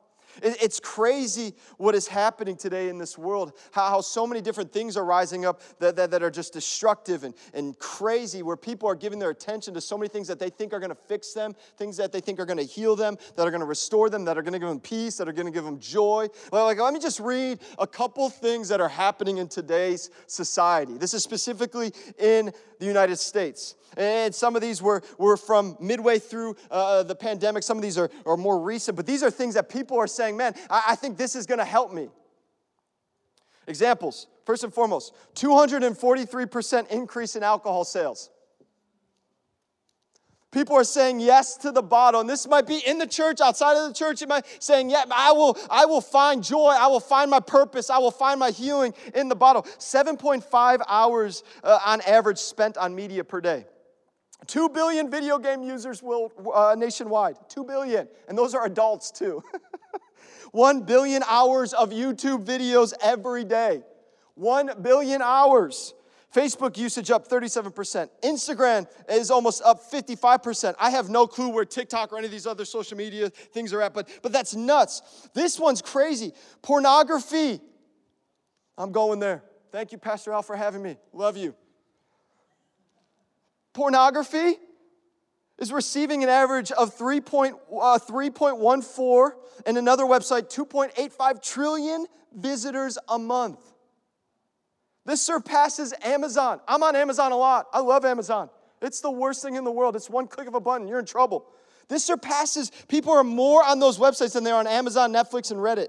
[0.42, 5.04] It's crazy what is happening today in this world, how, so many different things are
[5.04, 9.18] rising up that, that, that, are just destructive and, and crazy, where people are giving
[9.18, 11.96] their attention to so many things that they think are going to fix them, things
[11.96, 14.38] that they think are going to heal them, that are going to restore them, that
[14.38, 16.28] are going to give them peace, that are going to give them joy.
[16.52, 20.96] Like, let me just read a couple things that are happening in today's society.
[20.96, 23.76] This is specifically in the United States.
[23.96, 27.62] And some of these were, were from midway through uh, the pandemic.
[27.62, 30.19] Some of these are, are more recent, but these are things that people are saying,
[30.37, 32.09] man, I, I think this is going to help me.
[33.66, 38.30] Examples first and foremost 243% increase in alcohol sales.
[40.50, 42.20] People are saying yes to the bottle.
[42.20, 44.20] And this might be in the church, outside of the church.
[44.20, 46.74] It might saying, Yeah, I will, I will find joy.
[46.76, 47.88] I will find my purpose.
[47.88, 49.62] I will find my healing in the bottle.
[49.62, 53.64] 7.5 hours uh, on average spent on media per day.
[54.48, 57.37] 2 billion video game users will, uh, nationwide.
[57.48, 58.09] 2 billion.
[58.28, 59.44] And those are adults too.
[60.52, 63.82] 1 billion hours of YouTube videos every day.
[64.34, 65.94] 1 billion hours.
[66.34, 68.08] Facebook usage up 37%.
[68.22, 70.74] Instagram is almost up 55%.
[70.78, 73.82] I have no clue where TikTok or any of these other social media things are
[73.82, 75.28] at, but, but that's nuts.
[75.34, 76.32] This one's crazy.
[76.62, 77.60] Pornography.
[78.78, 79.42] I'm going there.
[79.72, 80.96] Thank you, Pastor Al, for having me.
[81.12, 81.54] Love you.
[83.72, 84.56] Pornography
[85.60, 87.52] is receiving an average of 3.14
[89.26, 89.30] uh,
[89.66, 93.58] and another website 2.85 trillion visitors a month.
[95.04, 96.60] This surpasses Amazon.
[96.66, 97.66] I'm on Amazon a lot.
[97.72, 98.48] I love Amazon.
[98.80, 99.96] It's the worst thing in the world.
[99.96, 101.46] It's one click of a button, you're in trouble.
[101.88, 105.60] This surpasses, people are more on those websites than they are on Amazon, Netflix, and
[105.60, 105.88] Reddit.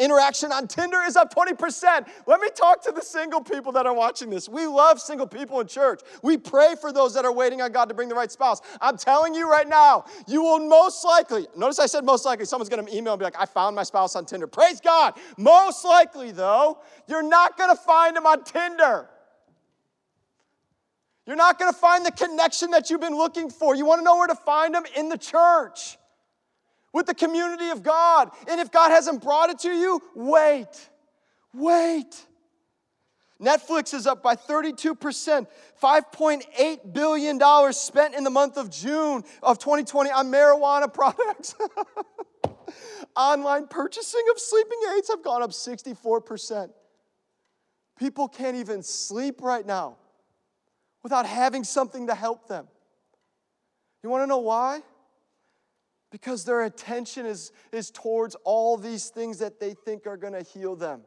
[0.00, 2.08] Interaction on Tinder is up 20%.
[2.26, 4.48] Let me talk to the single people that are watching this.
[4.48, 6.00] We love single people in church.
[6.20, 8.60] We pray for those that are waiting on God to bring the right spouse.
[8.80, 12.68] I'm telling you right now, you will most likely, notice I said most likely, someone's
[12.68, 14.48] gonna email and be like, I found my spouse on Tinder.
[14.48, 15.14] Praise God.
[15.38, 19.08] Most likely, though, you're not gonna find him on Tinder.
[21.24, 23.76] You're not gonna find the connection that you've been looking for.
[23.76, 24.86] You wanna know where to find him?
[24.96, 25.98] In the church
[26.94, 28.30] with the community of God.
[28.48, 30.88] And if God hasn't brought it to you, wait.
[31.52, 32.26] Wait.
[33.42, 35.46] Netflix is up by 32%,
[35.82, 41.56] $5.8 billion spent in the month of June of 2020 on marijuana products.
[43.16, 46.70] Online purchasing of sleeping aids have gone up 64%.
[47.98, 49.96] People can't even sleep right now
[51.02, 52.66] without having something to help them.
[54.02, 54.80] You want to know why?
[56.14, 60.44] Because their attention is, is towards all these things that they think are going to
[60.44, 61.00] heal them.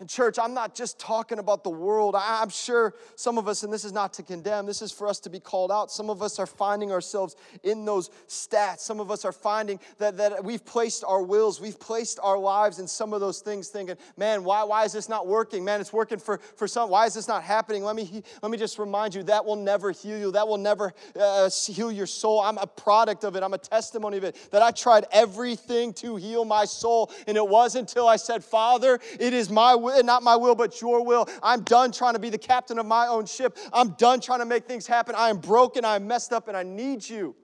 [0.00, 2.14] And, church, I'm not just talking about the world.
[2.16, 5.20] I'm sure some of us, and this is not to condemn, this is for us
[5.20, 5.90] to be called out.
[5.90, 8.78] Some of us are finding ourselves in those stats.
[8.78, 12.78] Some of us are finding that, that we've placed our wills, we've placed our lives
[12.78, 15.66] in some of those things, thinking, man, why, why is this not working?
[15.66, 16.88] Man, it's working for, for some.
[16.88, 17.84] Why is this not happening?
[17.84, 20.32] Let me, let me just remind you that will never heal you.
[20.32, 22.40] That will never uh, heal your soul.
[22.40, 24.48] I'm a product of it, I'm a testimony of it.
[24.50, 28.98] That I tried everything to heal my soul, and it wasn't until I said, Father,
[29.18, 31.28] it is my will will, eh, not my will, but your will.
[31.42, 33.56] I'm done trying to be the captain of my own ship.
[33.72, 35.14] I'm done trying to make things happen.
[35.16, 37.34] I am broken, I am messed up, and I need you.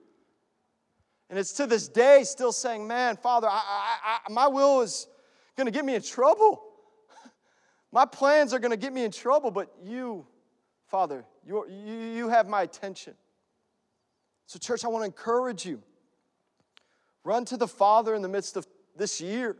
[1.29, 3.61] And it's to this day still saying, Man, Father, I,
[4.03, 5.07] I, I, my will is
[5.55, 6.63] going to get me in trouble.
[7.91, 10.27] My plans are going to get me in trouble, but you,
[10.87, 13.13] Father, you, you have my attention.
[14.45, 15.81] So, church, I want to encourage you.
[17.23, 19.57] Run to the Father in the midst of this year.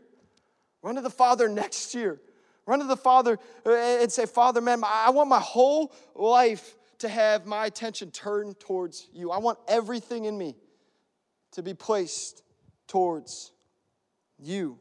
[0.82, 2.20] Run to the Father next year.
[2.68, 7.08] Run to the Father uh, and say, Father, man, I want my whole life to
[7.08, 9.30] have my attention turned towards you.
[9.30, 10.54] I want everything in me
[11.52, 12.42] to be placed
[12.86, 13.52] towards
[14.38, 14.78] you.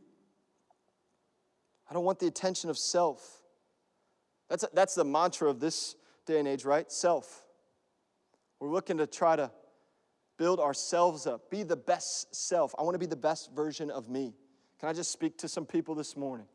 [1.89, 3.41] I don't want the attention of self.
[4.49, 5.95] That's, that's the mantra of this
[6.25, 6.91] day and age, right?
[6.91, 7.45] Self.
[8.59, 9.49] We're looking to try to
[10.37, 12.75] build ourselves up, be the best self.
[12.77, 14.33] I want to be the best version of me.
[14.77, 16.47] Can I just speak to some people this morning?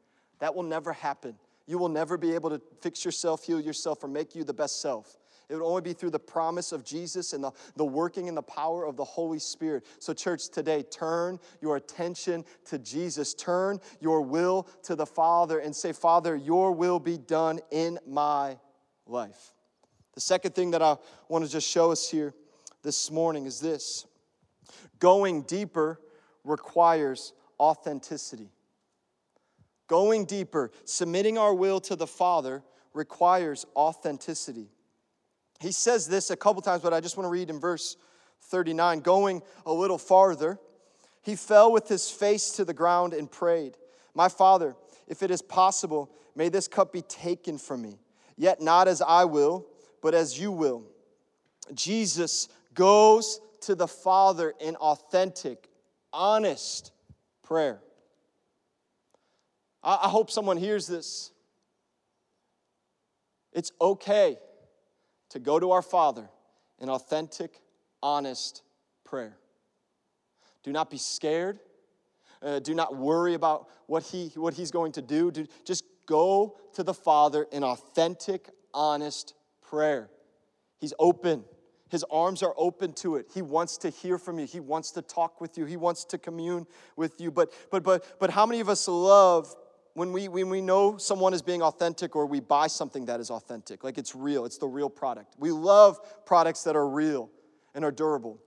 [0.43, 1.37] That will never happen.
[1.69, 4.83] You will never be able to fix yourself, heal yourself, or make you the best
[4.83, 5.17] self.
[5.49, 8.43] It would only be through the promise of Jesus and the, the working and the
[8.43, 9.87] power of the Holy Spirit.
[10.01, 13.35] So, church, today, turn your attention to Jesus.
[13.35, 18.59] Turn your will to the Father and say, Father, your will be done in my
[19.07, 19.55] life.
[20.15, 20.97] The second thing that I
[21.29, 22.35] want to just show us here
[22.83, 24.07] this morning is this
[24.99, 26.01] going deeper
[26.43, 28.51] requires authenticity.
[29.93, 32.63] Going deeper, submitting our will to the Father
[32.95, 34.71] requires authenticity.
[35.61, 37.99] He says this a couple times, but I just want to read in verse
[38.45, 39.01] 39.
[39.01, 40.59] Going a little farther,
[41.21, 43.77] he fell with his face to the ground and prayed,
[44.15, 44.77] My Father,
[45.09, 47.99] if it is possible, may this cup be taken from me.
[48.39, 49.67] Yet not as I will,
[50.01, 50.85] but as you will.
[51.75, 55.69] Jesus goes to the Father in authentic,
[56.15, 56.93] honest
[57.43, 57.83] prayer.
[59.83, 61.33] I, hope someone hears this.
[63.53, 64.39] It's okay
[65.31, 66.29] to go to our Father
[66.79, 67.61] in authentic,
[68.03, 68.63] honest
[69.05, 69.37] prayer.
[70.63, 71.59] Do not be scared.
[72.41, 75.31] Uh, do not worry about what, he, what He's going to do.
[75.31, 75.47] do.
[75.65, 80.11] Just go to the Father in authentic, honest prayer.
[80.81, 81.45] He's open.
[81.89, 83.27] His arms are open to it.
[83.35, 84.47] He wants to hear from you.
[84.47, 85.67] He wants to talk with you.
[85.67, 86.67] He wants to commune
[86.97, 87.31] with you.
[87.31, 89.55] But but but but how many of us love
[89.95, 93.31] when we, when we know someone is being authentic or we buy something that is
[93.31, 95.35] authentic, like it's real, it's the real product.
[95.39, 97.31] We love products that are real
[97.75, 98.39] and are durable.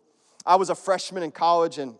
[0.45, 1.95] I was a freshman in college and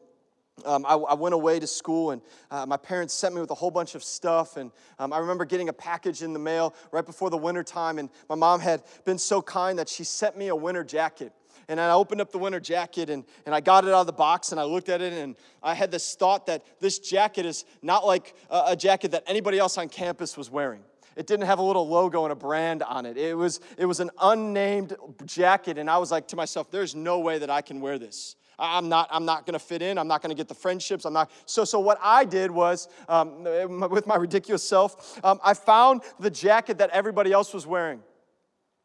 [0.64, 3.56] um, I, I, went away to school and uh, my parents sent me with a
[3.56, 7.06] whole bunch of stuff and um, i remember getting a package in the mail right
[7.06, 10.48] before the winter time and my mom had been so kind that she sent me
[10.48, 11.34] a winter jacket
[11.68, 14.14] and I opened up the winter jacket and, and I got it out of the
[14.14, 17.66] box and I looked at it and I had this thought that this jacket is
[17.82, 20.82] not like a, a jacket that anybody else on campus was wearing.
[21.16, 23.18] It didn't have a little logo and a brand on it.
[23.18, 27.20] It was, it was an unnamed jacket, and I was like to myself, there's no
[27.20, 28.36] way that I can wear this.
[28.60, 29.98] I'm not, I'm not gonna fit in.
[29.98, 31.06] I'm not gonna get the friendships.
[31.06, 31.32] I'm not.
[31.46, 36.30] So, so what I did was, um, with my ridiculous self, um, I found the
[36.30, 38.02] jacket that everybody else was wearing,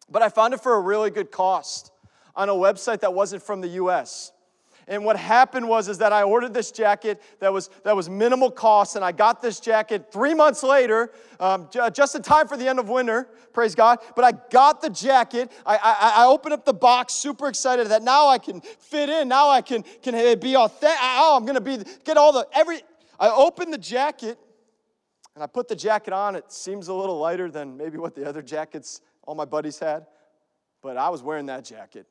[0.09, 1.93] but I found it for a really good cost
[2.35, 4.33] on a website that wasn't from the US.
[4.91, 8.51] And what happened was is that I ordered this jacket that was that was minimal
[8.51, 12.67] cost, and I got this jacket three months later, um, just in time for the
[12.69, 13.29] end of winter.
[13.53, 14.01] Praise God!
[14.17, 15.53] But I got the jacket.
[15.65, 19.29] I, I, I opened up the box, super excited that now I can fit in.
[19.29, 20.99] Now I can can be authentic.
[21.01, 22.81] Oh, I'm gonna be get all the every.
[23.21, 24.39] I opened the jacket,
[25.37, 26.35] and I put the jacket on.
[26.35, 30.07] It seems a little lighter than maybe what the other jackets all my buddies had,
[30.83, 32.09] but I was wearing that jacket.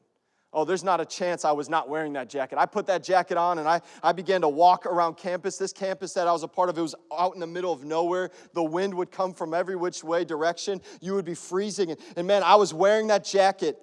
[0.52, 2.58] Oh, there's not a chance I was not wearing that jacket.
[2.58, 5.58] I put that jacket on and I, I began to walk around campus.
[5.58, 7.84] This campus that I was a part of, it was out in the middle of
[7.84, 8.32] nowhere.
[8.54, 10.82] The wind would come from every which way direction.
[11.02, 11.92] You would be freezing.
[11.92, 13.78] And, and man, I was wearing that jacket,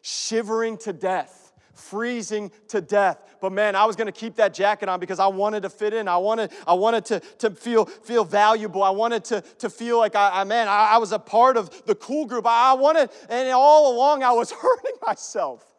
[0.00, 1.40] shivering to death
[1.74, 3.18] freezing to death.
[3.40, 6.06] But man, I was gonna keep that jacket on because I wanted to fit in.
[6.06, 8.82] I wanted, I wanted to, to feel, feel valuable.
[8.82, 11.86] I wanted to, to feel like I, I man, I, I was a part of
[11.86, 12.46] the cool group.
[12.46, 15.71] I, I wanted, and all along I was hurting myself.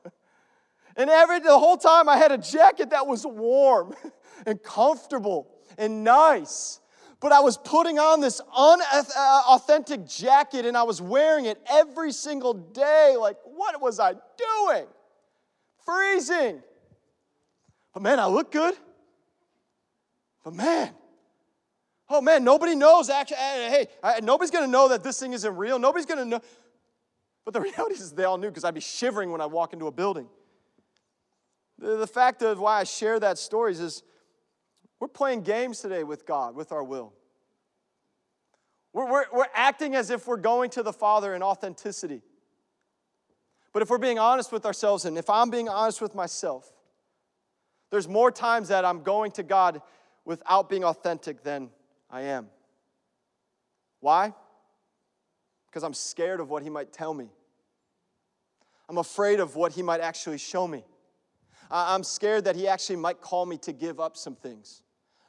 [0.96, 3.94] And every the whole time I had a jacket that was warm
[4.46, 6.80] and comfortable and nice.
[7.20, 12.12] But I was putting on this unauthentic uh, jacket and I was wearing it every
[12.12, 13.16] single day.
[13.18, 14.88] Like, what was I doing?
[15.86, 16.62] freezing.
[17.94, 18.76] But man, I look good.
[20.44, 20.92] But man,
[22.10, 23.38] oh man, nobody knows actually.
[23.38, 23.88] Uh, hey,
[24.22, 25.80] nobody's gonna know that this thing isn't real.
[25.80, 26.42] Nobody's gonna know.
[27.46, 29.88] But the reality is, they all knew because I'd be shivering when I walk into
[29.88, 30.28] a building.
[31.84, 34.04] The, fact of why I share that stories is
[35.02, 37.12] we're playing games today with God, with our will.
[38.94, 42.22] We're, we're, we're acting as if we're going to the Father in authenticity.
[43.74, 46.72] But if we're being honest with ourselves, and if I'm being honest with myself,
[47.92, 49.82] there's more times that I'm going to God
[50.24, 51.70] without being authentic than
[52.10, 52.48] I am.
[54.00, 54.34] Why?
[55.66, 57.28] Because I'm scared of what He might tell me.
[58.88, 60.86] I'm afraid of what He might actually show me.
[61.70, 64.82] I'm scared that He actually might call me to give up some things.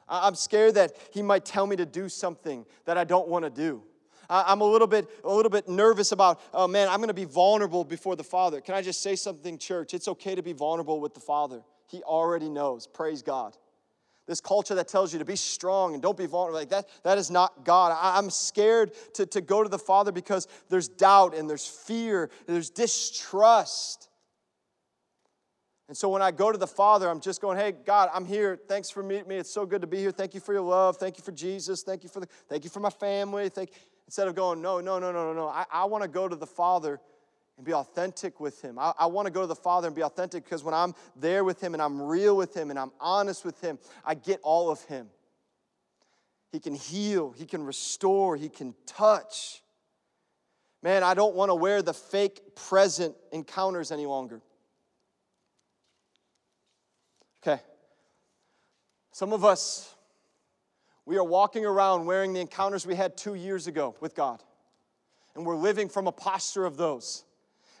[0.07, 3.49] I'm scared that He might tell me to do something that I don't want to
[3.49, 3.83] do.
[4.29, 7.25] I'm a little bit, a little bit nervous about, oh man, I'm going to be
[7.25, 8.61] vulnerable before the Father.
[8.61, 9.93] Can I just say something, church?
[9.93, 11.61] It's okay to be vulnerable with the Father.
[11.87, 12.87] He already knows.
[12.87, 13.55] Praise God.
[14.27, 17.19] This culture that tells you to be strong and don't be vulnerable, like that, that
[17.19, 17.95] is not God.
[17.95, 22.31] I, am scared to, to go to the Father because there's doubt and there's fear,
[22.47, 24.09] and there's distrust.
[25.87, 28.59] And so when I go to the Father, I'm just going, hey, God, I'm here.
[28.67, 29.35] Thanks for meeting me.
[29.35, 30.11] It's so good to be here.
[30.11, 30.97] Thank you for your love.
[30.97, 31.83] Thank you for Jesus.
[31.83, 33.49] Thank you for the, thank you for my family.
[33.49, 33.71] Thank
[34.07, 35.47] Instead of going, no, no, no, no, no, no.
[35.47, 36.99] I, I want to go to the Father
[37.57, 38.77] and be authentic with Him.
[38.77, 41.43] I, I want to go to the Father and be authentic because when I'm there
[41.43, 44.69] with Him and I'm real with Him and I'm honest with Him, I get all
[44.69, 45.07] of Him.
[46.51, 49.63] He can heal, He can restore, He can touch.
[50.83, 54.41] Man, I don't want to wear the fake present encounters any longer.
[57.45, 57.61] Okay.
[59.11, 59.93] Some of us
[61.05, 64.41] we are walking around wearing the encounters we had two years ago with God.
[65.35, 67.23] And we're living from a posture of those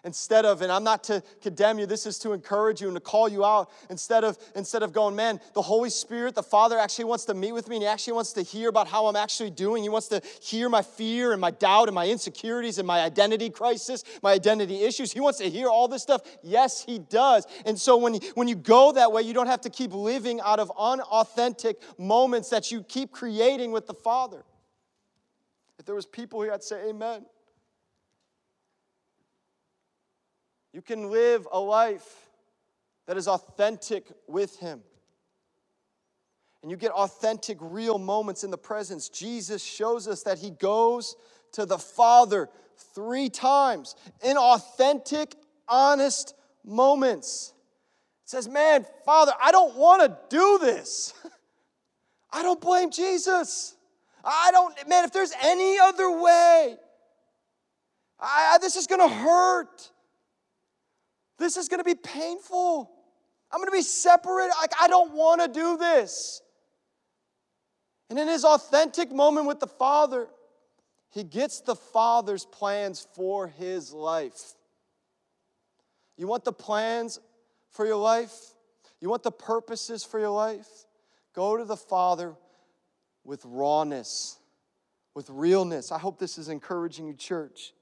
[0.05, 3.01] instead of and i'm not to condemn you this is to encourage you and to
[3.01, 7.05] call you out instead of instead of going man the holy spirit the father actually
[7.05, 9.49] wants to meet with me and he actually wants to hear about how i'm actually
[9.49, 9.83] doing.
[9.83, 13.49] He wants to hear my fear and my doubt and my insecurities and my identity
[13.49, 15.11] crisis my identity issues.
[15.11, 16.21] He wants to hear all this stuff.
[16.43, 17.47] Yes he does.
[17.65, 20.59] And so when, when you go that way you don't have to keep living out
[20.59, 24.43] of unauthentic moments that you keep creating with the father.
[25.79, 27.25] If there was people here i'd say amen
[30.75, 32.27] You can live a life
[33.07, 34.81] that is authentic with Him.
[36.61, 39.07] And you get authentic, real moments in the presence.
[39.07, 41.15] Jesus shows us that He goes
[41.53, 42.49] to the Father
[42.93, 45.35] three times in authentic,
[45.65, 46.35] honest
[46.65, 47.53] moments.
[48.25, 51.13] It says, Man, Father, I don't want to do this.
[52.33, 53.77] I don't blame Jesus.
[54.25, 56.75] I don't, man, if there's any other way,
[58.19, 59.91] I, this is going to hurt.
[61.37, 62.91] This is going to be painful.
[63.51, 64.53] I'm going to be separated.
[64.59, 66.41] Like, I don't want to do this.
[68.09, 70.27] And in his authentic moment with the Father,
[71.09, 74.55] he gets the Father's plans for his life.
[76.17, 77.19] You want the plans
[77.71, 78.33] for your life?
[79.01, 80.67] You want the purposes for your life?
[81.33, 82.35] Go to the Father
[83.23, 84.39] with rawness,
[85.13, 85.91] with realness.
[85.91, 87.73] I hope this is encouraging you, church.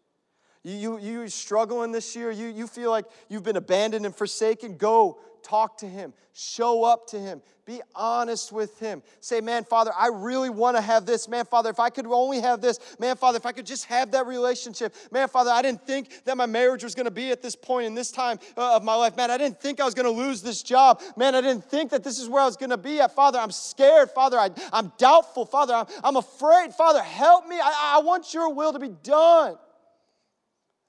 [0.64, 2.32] You, you, you struggling this year?
[2.32, 4.78] You, you feel like you've been abandoned and forsaken?
[4.78, 6.14] Go talk to Him.
[6.32, 7.42] Show up to Him.
[7.66, 9.04] Be honest with Him.
[9.20, 11.28] Say, man, Father, I really want to have this.
[11.28, 12.80] Man, Father, if I could only have this.
[12.98, 14.96] Man, Father, if I could just have that relationship.
[15.12, 17.88] Man, Father, I didn't think that my marriage was going to be at this point
[17.88, 19.18] in this time uh, of my life.
[19.18, 21.02] Man, I didn't think I was going to lose this job.
[21.18, 23.14] Man, I didn't think that this is where I was going to be at.
[23.14, 24.12] Father, I'm scared.
[24.12, 25.46] Father, I, am doubtful.
[25.46, 26.74] Father, I'm, I'm afraid.
[26.74, 27.58] Father, help me.
[27.58, 29.58] I, I want your will to be done.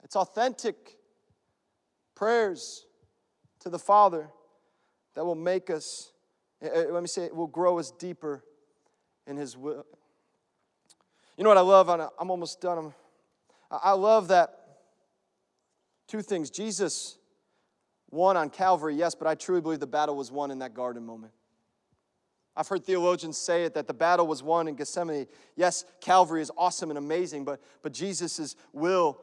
[0.04, 0.98] It's authentic
[2.14, 2.84] prayers
[3.60, 4.28] to the Father
[5.14, 6.12] that will make us,
[6.62, 8.44] eh, eh, let me say, it will grow us deeper
[9.26, 9.86] in His will.
[11.36, 11.88] You know what I love?
[11.88, 12.92] I'm almost done.
[13.70, 14.64] I love that
[16.06, 16.50] two things.
[16.50, 17.16] Jesus
[18.10, 21.04] won on Calvary, yes, but I truly believe the battle was won in that garden
[21.04, 21.32] moment.
[22.56, 25.26] I've heard theologians say it that the battle was won in Gethsemane.
[25.56, 29.18] Yes, Calvary is awesome and amazing, but, but Jesus' will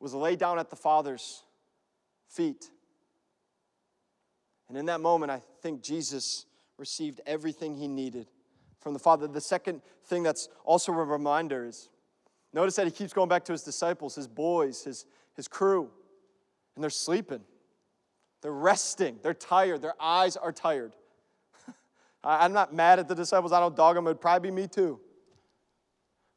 [0.00, 1.44] was lay down at the Father's
[2.28, 2.70] feet.
[4.68, 6.46] And in that moment, I think Jesus
[6.78, 8.26] received everything he needed
[8.80, 9.26] from the Father.
[9.26, 11.90] The second thing that's also a reminder is
[12.52, 15.04] notice that he keeps going back to his disciples, his boys, his,
[15.36, 15.90] his crew,
[16.74, 17.40] and they're sleeping.
[18.42, 19.18] They're resting.
[19.22, 19.82] They're tired.
[19.82, 20.94] Their eyes are tired.
[22.24, 23.52] I'm not mad at the disciples.
[23.52, 24.06] I don't dog them.
[24.06, 24.98] It'd probably be me too.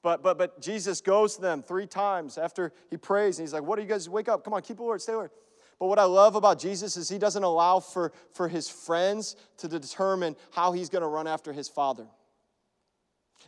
[0.04, 3.64] But, but, but Jesus goes to them three times after he prays, and he's like,
[3.64, 4.08] What are you guys?
[4.10, 4.44] Wake up.
[4.44, 5.32] Come on, keep the stay alert.
[5.80, 9.68] But what I love about Jesus is he doesn't allow for, for his friends to
[9.68, 12.06] determine how he's going to run after his father.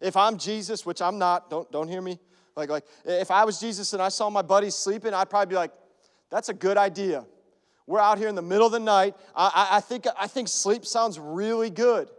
[0.01, 2.19] If I'm Jesus, which I'm not, don't, don't hear me.
[2.55, 5.55] Like, like, if I was Jesus and I saw my buddies sleeping, I'd probably be
[5.55, 5.71] like,
[6.31, 7.25] that's a good idea.
[7.85, 9.15] We're out here in the middle of the night.
[9.35, 12.09] I, I, I think, I think sleep sounds really good.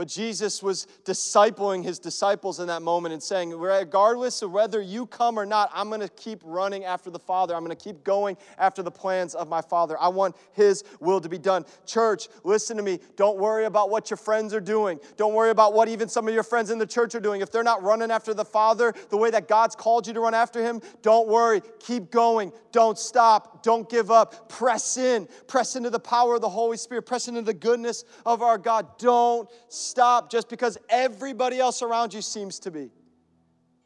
[0.00, 5.04] But Jesus was discipling his disciples in that moment and saying, regardless of whether you
[5.04, 7.54] come or not, I'm going to keep running after the Father.
[7.54, 10.00] I'm going to keep going after the plans of my Father.
[10.00, 11.66] I want his will to be done.
[11.84, 12.98] Church, listen to me.
[13.16, 14.98] Don't worry about what your friends are doing.
[15.18, 17.42] Don't worry about what even some of your friends in the church are doing.
[17.42, 20.32] If they're not running after the Father the way that God's called you to run
[20.32, 21.60] after him, don't worry.
[21.78, 22.52] Keep going.
[22.72, 23.62] Don't stop.
[23.62, 24.48] Don't give up.
[24.48, 25.28] Press in.
[25.46, 27.02] Press into the power of the Holy Spirit.
[27.02, 28.96] Press into the goodness of our God.
[28.96, 29.46] Don't
[29.90, 32.90] stop just because everybody else around you seems to be.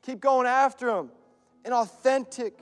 [0.02, 1.10] Keep going after Him
[1.64, 2.58] in authentic,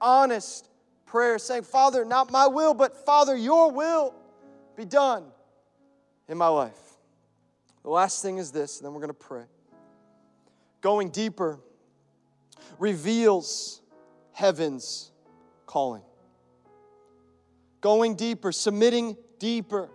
[0.00, 0.68] honest
[1.06, 4.14] prayer, saying, Father, not my will, but Father, your will
[4.76, 5.24] be done
[6.28, 6.78] in my life.
[7.82, 9.44] The last thing is this, and then we're going to pray.
[10.80, 11.58] Going deeper
[12.78, 13.80] reveals
[14.32, 15.10] heaven's
[15.66, 16.02] calling.
[17.80, 19.88] Going deeper, submitting deeper,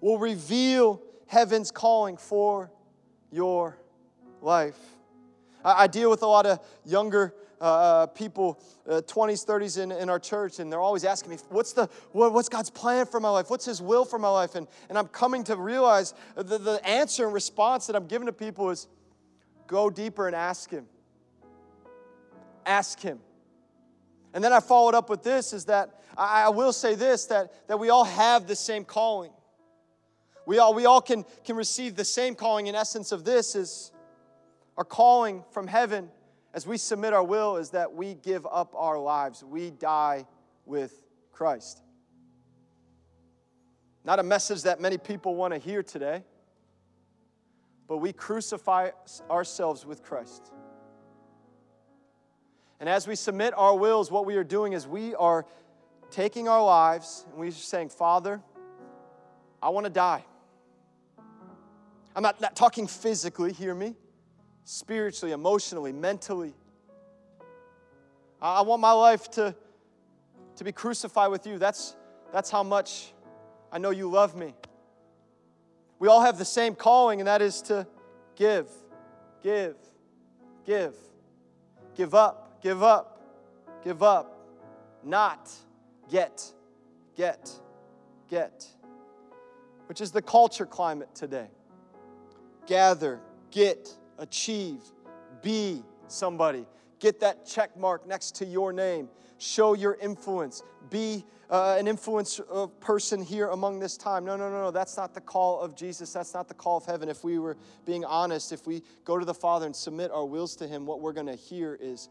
[0.00, 2.70] will reveal heaven's calling for
[3.30, 3.78] your
[4.40, 4.78] life.
[5.64, 9.90] I, I deal with a lot of younger uh, uh people, uh, 20s, 30s in,
[9.90, 13.18] in our church, and they're always asking me, what's, the, what, what's God's plan for
[13.18, 13.48] my life?
[13.48, 14.54] What's His will for my life?
[14.54, 18.32] And, and I'm coming to realize the, the answer and response that I'm giving to
[18.32, 18.88] people is
[19.66, 20.86] go deeper and ask Him.
[22.66, 23.20] Ask Him.
[24.34, 27.68] And then I followed up with this is that I, I will say this that,
[27.68, 29.30] that we all have the same calling.
[30.46, 33.90] We all, we all can, can receive the same calling in essence of this is
[34.76, 36.08] our calling from heaven
[36.54, 39.44] as we submit our will is that we give up our lives.
[39.44, 40.26] We die
[40.64, 41.82] with Christ.
[44.04, 46.22] Not a message that many people want to hear today,
[47.88, 48.90] but we crucify
[49.28, 50.50] ourselves with Christ.
[52.78, 55.44] And as we submit our wills, what we are doing is we are
[56.10, 58.40] taking our lives and we're saying, Father,
[59.62, 60.24] I want to die.
[62.16, 63.94] I'm not, not talking physically, hear me,
[64.64, 66.54] spiritually, emotionally, mentally.
[68.40, 69.54] I want my life to,
[70.56, 71.58] to be crucified with you.
[71.58, 71.94] That's,
[72.32, 73.12] that's how much
[73.70, 74.54] I know you love me.
[75.98, 77.86] We all have the same calling, and that is to
[78.34, 78.70] give,
[79.42, 79.76] give,
[80.64, 80.94] give,
[81.94, 83.20] give up, give up,
[83.84, 84.38] give up,
[85.04, 85.50] not,
[86.10, 86.50] get,
[87.14, 87.50] get,
[88.30, 88.66] get,
[89.86, 91.48] which is the culture climate today
[92.66, 93.88] gather, get,
[94.18, 94.80] achieve,
[95.42, 96.66] be somebody.
[96.98, 99.08] Get that check mark next to your name.
[99.38, 100.62] Show your influence.
[100.88, 104.24] Be uh, an influence uh, person here among this time.
[104.24, 104.70] No, no, no, no.
[104.70, 106.12] That's not the call of Jesus.
[106.12, 107.08] That's not the call of heaven.
[107.08, 110.56] If we were being honest, if we go to the Father and submit our wills
[110.56, 112.08] to Him, what we're going to hear is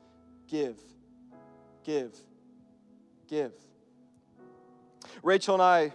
[0.47, 0.79] give,
[1.83, 2.15] give,
[3.27, 3.53] give.
[5.23, 5.93] Rachel and I,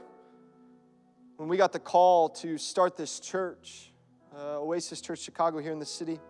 [1.36, 3.89] when we got the call to start this church,
[4.36, 6.20] uh, Oasis Church Chicago here in the city.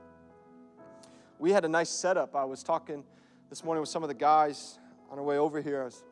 [1.38, 2.34] We had a nice setup.
[2.34, 3.04] I was talking
[3.48, 4.78] this morning with some of the guys
[5.10, 5.82] on our way over here.
[5.82, 6.04] I was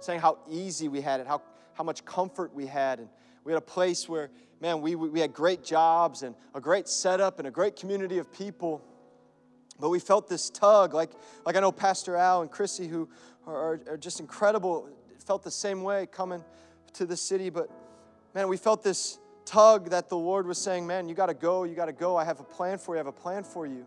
[0.00, 1.42] saying how easy we had it, how,
[1.74, 2.98] how much comfort we had.
[2.98, 3.08] And
[3.44, 4.30] we had a place where,
[4.60, 8.32] man, we, we had great jobs and a great setup and a great community of
[8.32, 8.82] people.
[9.80, 11.10] But we felt this tug, like,
[11.44, 13.08] like I know Pastor Al and Chrissy, who
[13.46, 14.88] are, are just incredible,
[15.26, 16.44] felt the same way coming
[16.94, 17.50] to the city.
[17.50, 17.68] But
[18.34, 21.64] man, we felt this tug that the Lord was saying, man, you got to go,
[21.64, 22.16] you got to go.
[22.16, 23.86] I have a plan for you, I have a plan for you.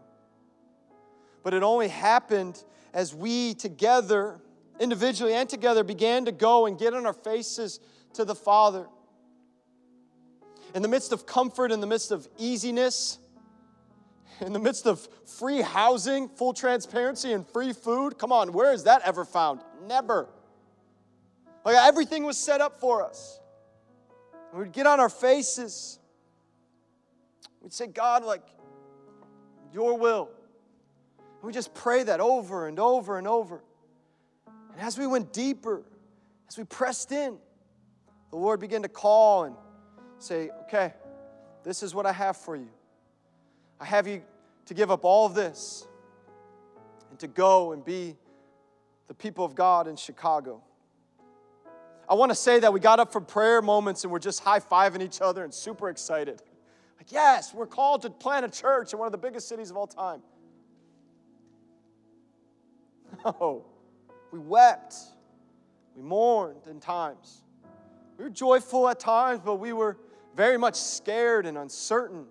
[1.43, 4.39] But it only happened as we together,
[4.79, 7.79] individually and together, began to go and get on our faces
[8.13, 8.87] to the Father.
[10.75, 13.19] In the midst of comfort, in the midst of easiness,
[14.41, 18.17] in the midst of free housing, full transparency, and free food.
[18.17, 19.61] Come on, where is that ever found?
[19.87, 20.27] Never.
[21.65, 23.39] Like everything was set up for us.
[24.53, 25.99] We'd get on our faces.
[27.61, 28.43] We'd say, God, like,
[29.73, 30.29] your will.
[31.19, 33.61] And we just pray that over and over and over.
[34.47, 35.83] And as we went deeper,
[36.47, 37.37] as we pressed in,
[38.31, 39.55] the Lord began to call and
[40.19, 40.93] say, okay,
[41.63, 42.69] this is what I have for you.
[43.79, 44.23] I have you
[44.65, 45.87] to give up all of this
[47.09, 48.15] and to go and be
[49.07, 50.61] the people of God in Chicago.
[52.09, 54.59] I want to say that we got up from prayer moments and we're just high
[54.59, 56.41] fiving each other and super excited.
[56.97, 59.77] Like, yes, we're called to plant a church in one of the biggest cities of
[59.77, 60.21] all time.
[63.25, 63.65] No,
[64.31, 64.93] we wept,
[65.95, 67.41] we mourned in times.
[68.17, 69.97] We were joyful at times, but we were
[70.35, 72.27] very much scared and uncertain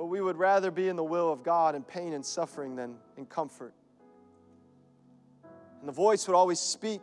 [0.00, 2.94] but we would rather be in the will of God in pain and suffering than
[3.18, 3.74] in comfort.
[5.78, 7.02] And the voice would always speak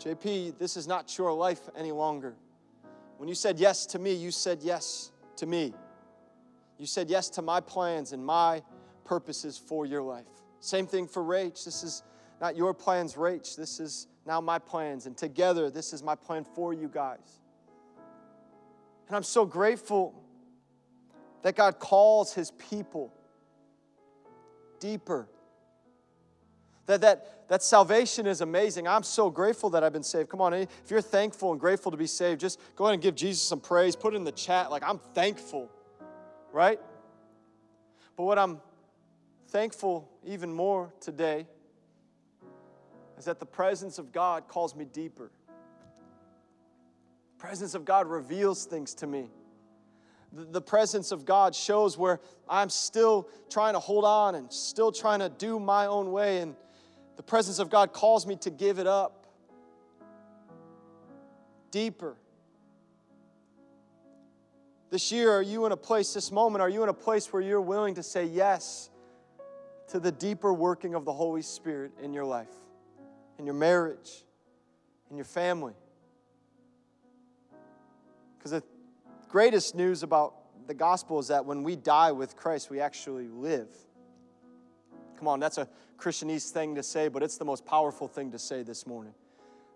[0.00, 2.34] JP, this is not your life any longer.
[3.16, 5.72] When you said yes to me, you said yes to me.
[6.78, 8.62] You said yes to my plans and my
[9.04, 10.26] purposes for your life.
[10.60, 11.64] Same thing for Rach.
[11.64, 12.02] This is
[12.40, 13.56] not your plans, Rach.
[13.56, 15.06] This is now my plans.
[15.06, 17.40] And together, this is my plan for you guys.
[19.06, 20.14] And I'm so grateful
[21.42, 23.12] that God calls his people
[24.80, 25.28] deeper.
[26.86, 28.86] That, that, that salvation is amazing.
[28.86, 30.28] I'm so grateful that I've been saved.
[30.28, 33.14] Come on, if you're thankful and grateful to be saved, just go ahead and give
[33.14, 33.96] Jesus some praise.
[33.96, 35.70] Put it in the chat, like, I'm thankful,
[36.52, 36.78] right?
[38.16, 38.60] But what I'm
[39.48, 41.46] thankful even more today
[43.18, 45.30] is that the presence of God calls me deeper.
[47.36, 49.30] The presence of God reveals things to me
[50.34, 55.20] the presence of God shows where I'm still trying to hold on and still trying
[55.20, 56.56] to do my own way, and
[57.16, 59.26] the presence of God calls me to give it up
[61.70, 62.16] deeper.
[64.90, 67.42] This year, are you in a place, this moment, are you in a place where
[67.42, 68.90] you're willing to say yes
[69.88, 72.54] to the deeper working of the Holy Spirit in your life,
[73.38, 74.24] in your marriage,
[75.10, 75.74] in your family?
[78.38, 78.62] Because the
[79.28, 80.34] greatest news about
[80.68, 83.68] the gospel is that when we die with Christ, we actually live.
[85.18, 88.38] Come on, that's a Christianese thing to say, but it's the most powerful thing to
[88.38, 89.14] say this morning.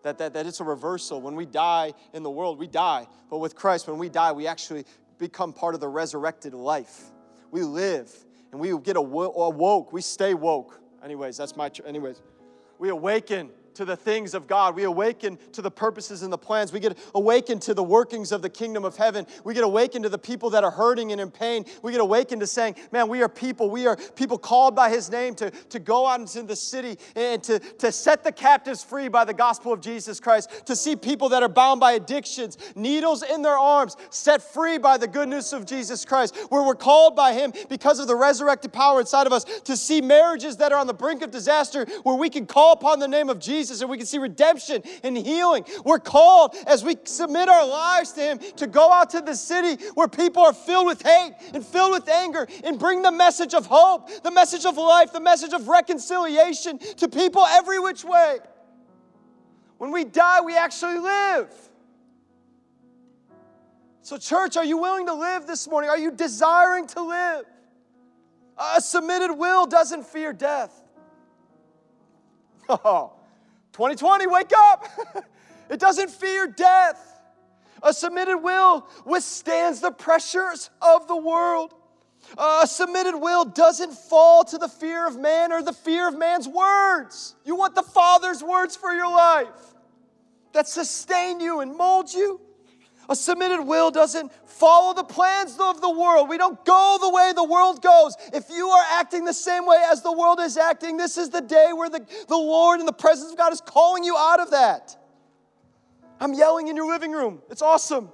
[0.02, 1.20] That, that, that it's a reversal.
[1.20, 3.06] When we die in the world, we die.
[3.30, 4.84] But with Christ, when we die, we actually
[5.18, 7.04] become part of the resurrected life.
[7.50, 8.12] We live
[8.52, 9.92] and we get awoke.
[9.92, 10.80] We stay woke.
[11.02, 12.22] Anyways, that's my, anyways.
[12.78, 14.74] We awaken to the things of God.
[14.74, 16.72] We awaken to the purposes and the plans.
[16.72, 19.24] We get awakened to the workings of the kingdom of heaven.
[19.44, 21.64] We get awakened to the people that are hurting and in pain.
[21.80, 23.70] We get awakened to saying, man, we are people.
[23.70, 27.40] We are people called by his name to, to go out into the city and
[27.44, 31.28] to, to set the captives free by the gospel of Jesus Christ, to see people
[31.28, 35.52] that are bound by addictions, needles in their arms, set free by the good news
[35.52, 39.32] of Jesus Christ, where we're called by him because of the resurrected power inside of
[39.32, 42.72] us to see marriages that are on the brink of disaster, where we can call
[42.72, 45.64] upon the name of Jesus Jesus and we can see redemption and healing.
[45.84, 49.82] We're called as we submit our lives to Him to go out to the city
[49.94, 53.66] where people are filled with hate and filled with anger and bring the message of
[53.66, 58.38] hope, the message of life, the message of reconciliation to people every which way.
[59.76, 61.52] When we die, we actually live.
[64.02, 65.90] So, church, are you willing to live this morning?
[65.90, 67.44] Are you desiring to live?
[68.56, 70.82] A submitted will doesn't fear death.
[72.70, 73.17] Oh,
[73.78, 74.88] 2020, wake up!
[75.70, 77.22] it doesn't fear death.
[77.80, 81.72] A submitted will withstands the pressures of the world.
[82.36, 86.48] A submitted will doesn't fall to the fear of man or the fear of man's
[86.48, 87.36] words.
[87.44, 89.46] You want the Father's words for your life
[90.54, 92.40] that sustain you and mold you.
[93.08, 96.28] A submitted will doesn't follow the plans of the world.
[96.28, 98.14] We don't go the way the world goes.
[98.34, 101.40] If you are acting the same way as the world is acting, this is the
[101.40, 104.50] day where the, the Lord and the presence of God is calling you out of
[104.50, 104.96] that.
[106.20, 107.40] I'm yelling in your living room.
[107.48, 108.10] It's awesome.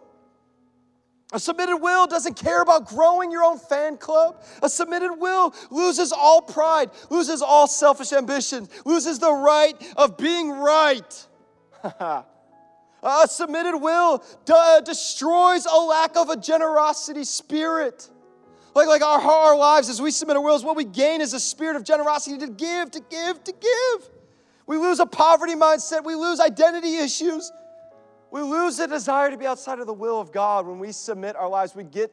[1.32, 4.44] A submitted will doesn't care about growing your own fan club.
[4.62, 10.50] A submitted will loses all pride, loses all selfish ambition, loses the right of being
[10.50, 11.26] right.
[13.04, 18.10] a submitted will de- uh, destroys a lack of a generosity spirit.
[18.74, 21.40] Like, like our, our lives, as we submit our wills, what we gain is a
[21.40, 24.10] spirit of generosity to give, to give, to give.
[24.66, 27.52] We lose a poverty mindset, we lose identity issues.
[28.30, 31.36] We lose the desire to be outside of the will of God when we submit
[31.36, 31.76] our lives.
[31.76, 32.10] We get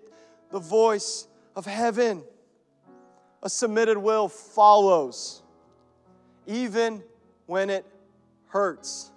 [0.52, 2.24] the voice of heaven.
[3.42, 5.42] A submitted will follows,
[6.46, 7.02] even
[7.48, 7.88] when it
[8.50, 9.11] hurts.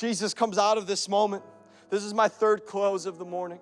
[0.00, 1.42] Jesus comes out of this moment.
[1.90, 3.58] This is my third close of the morning.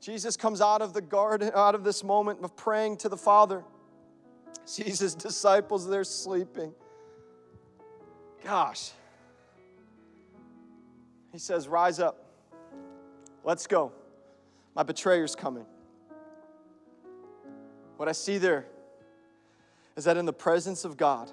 [0.00, 3.62] Jesus comes out of the garden, out of this moment of praying to the Father.
[4.64, 6.72] Sees his disciples, they're sleeping.
[8.42, 8.92] Gosh,
[11.30, 12.24] he says, Rise up.
[13.44, 13.92] Let's go.
[14.74, 15.66] My betrayer's coming.
[17.98, 18.64] What I see there
[19.94, 21.30] is that in the presence of God,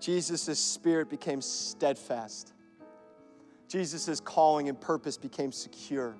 [0.00, 2.52] Jesus' spirit became steadfast.
[3.68, 6.16] Jesus' calling and purpose became secure.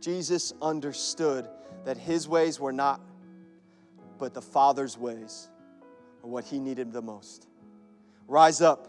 [0.00, 1.48] Jesus understood
[1.84, 3.00] that his ways were not,
[4.18, 5.48] but the Father's ways
[6.22, 7.46] are what he needed the most.
[8.28, 8.88] Rise up,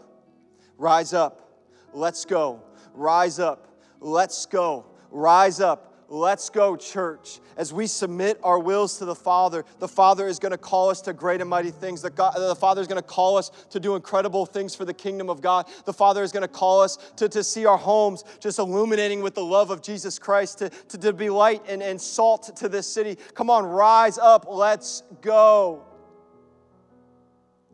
[0.76, 1.52] rise up.
[1.92, 2.62] Let's go.
[2.94, 3.68] Rise up.
[4.00, 4.86] Let's go.
[5.10, 5.91] Rise up.
[6.14, 7.40] Let's go, church.
[7.56, 11.00] As we submit our wills to the Father, the Father is going to call us
[11.00, 12.02] to great and mighty things.
[12.02, 14.92] The, God, the Father is going to call us to do incredible things for the
[14.92, 15.70] kingdom of God.
[15.86, 19.34] The Father is going to call us to, to see our homes just illuminating with
[19.34, 22.86] the love of Jesus Christ, to, to, to be light and, and salt to this
[22.86, 23.16] city.
[23.32, 24.44] Come on, rise up.
[24.46, 25.82] Let's go.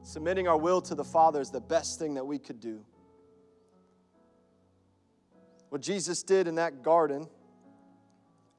[0.04, 2.84] Submitting our will to the Father is the best thing that we could do.
[5.70, 7.26] What Jesus did in that garden,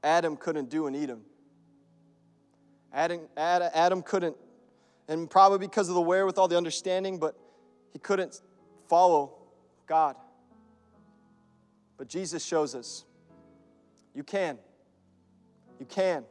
[0.03, 1.21] Adam couldn't do in Eden.
[2.91, 4.35] Adam, Adam couldn't,
[5.07, 7.35] and probably because of the wherewithal, the understanding, but
[7.93, 8.41] he couldn't
[8.87, 9.33] follow
[9.85, 10.15] God.
[11.97, 13.05] But Jesus shows us
[14.15, 14.57] you can.
[15.79, 16.25] You can.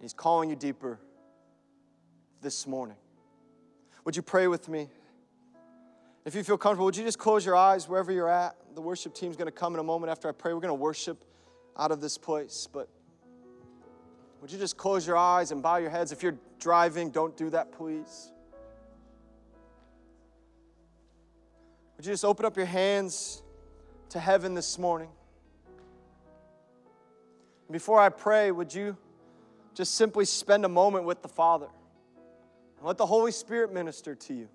[0.00, 1.00] He's calling you deeper
[2.42, 2.96] this morning.
[4.04, 4.88] Would you pray with me?
[6.24, 8.56] If you feel comfortable, would you just close your eyes wherever you're at?
[8.74, 10.52] The worship team's going to come in a moment after I pray.
[10.52, 11.24] We're going to worship
[11.78, 12.88] out of this place, but
[14.40, 16.12] would you just close your eyes and bow your heads?
[16.12, 18.32] If you're driving, don't do that, please.
[21.96, 23.42] Would you just open up your hands
[24.10, 25.08] to heaven this morning?
[27.70, 28.96] Before I pray, would you
[29.74, 31.68] just simply spend a moment with the Father
[32.78, 34.48] and let the Holy Spirit minister to you?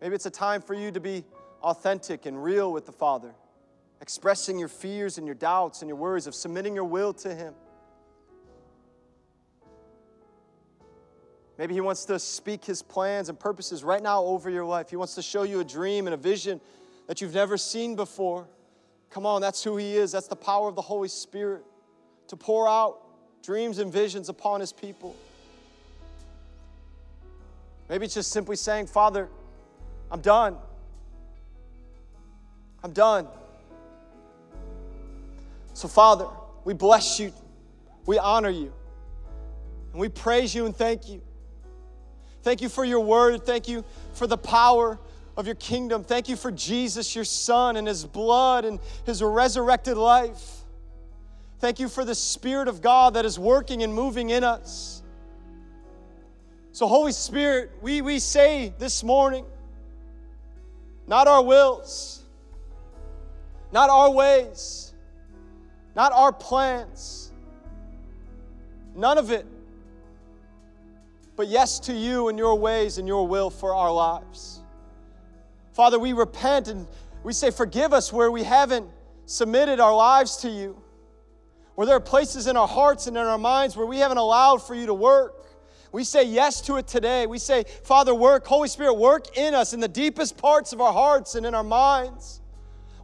[0.00, 1.24] Maybe it's a time for you to be
[1.62, 3.34] authentic and real with the Father,
[4.02, 7.54] expressing your fears and your doubts and your worries, of submitting your will to Him.
[11.56, 14.90] Maybe He wants to speak His plans and purposes right now over your life.
[14.90, 16.60] He wants to show you a dream and a vision
[17.06, 18.48] that you've never seen before.
[19.08, 20.10] Come on, that's who He is.
[20.10, 21.62] That's the power of the Holy Spirit
[22.26, 22.98] to pour out
[23.44, 25.14] dreams and visions upon His people.
[27.88, 29.28] Maybe it's just simply saying, Father,
[30.10, 30.56] I'm done.
[32.82, 33.28] I'm done.
[35.74, 36.26] So, Father,
[36.64, 37.32] we bless you,
[38.06, 38.72] we honor you,
[39.92, 41.22] and we praise you and thank you.
[42.42, 43.46] Thank you for your word.
[43.46, 44.98] Thank you for the power
[45.36, 46.04] of your kingdom.
[46.04, 50.64] Thank you for Jesus, your Son, and his blood and his resurrected life.
[51.60, 55.02] Thank you for the Spirit of God that is working and moving in us.
[56.72, 59.44] So, Holy Spirit, we, we say this morning,
[61.06, 62.22] not our wills,
[63.70, 64.91] not our ways,
[65.94, 67.32] not our plans,
[68.94, 69.46] none of it,
[71.36, 74.60] but yes to you and your ways and your will for our lives.
[75.72, 76.86] Father, we repent and
[77.22, 78.88] we say, Forgive us where we haven't
[79.26, 80.80] submitted our lives to you,
[81.74, 84.58] where there are places in our hearts and in our minds where we haven't allowed
[84.58, 85.46] for you to work.
[85.90, 87.26] We say yes to it today.
[87.26, 90.92] We say, Father, work, Holy Spirit, work in us in the deepest parts of our
[90.92, 92.40] hearts and in our minds.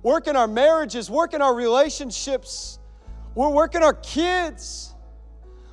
[0.03, 2.78] Work in our marriages, work in our relationships,
[3.39, 4.93] we're working our kids.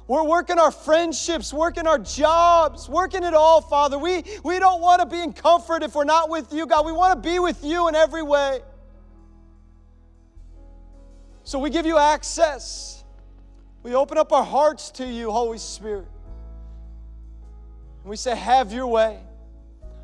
[0.08, 3.98] We're working our friendships, working our jobs, working it all, Father.
[3.98, 6.86] We, we don't want to be in comfort if we're not with you, God.
[6.86, 8.60] We want to be with you in every way.
[11.44, 13.04] So we give you access.
[13.82, 16.08] We open up our hearts to you, Holy Spirit.
[18.04, 19.20] And we say, Have your way.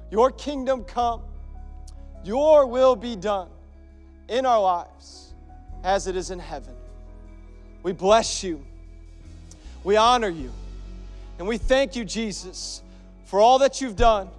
[0.09, 1.21] Your kingdom come.
[2.23, 3.49] Your will be done
[4.29, 5.35] in our lives
[5.83, 6.73] as it is in heaven.
[7.83, 8.63] We bless you.
[9.83, 10.51] We honor you.
[11.39, 12.81] And we thank you, Jesus,
[13.25, 14.29] for all that you've done,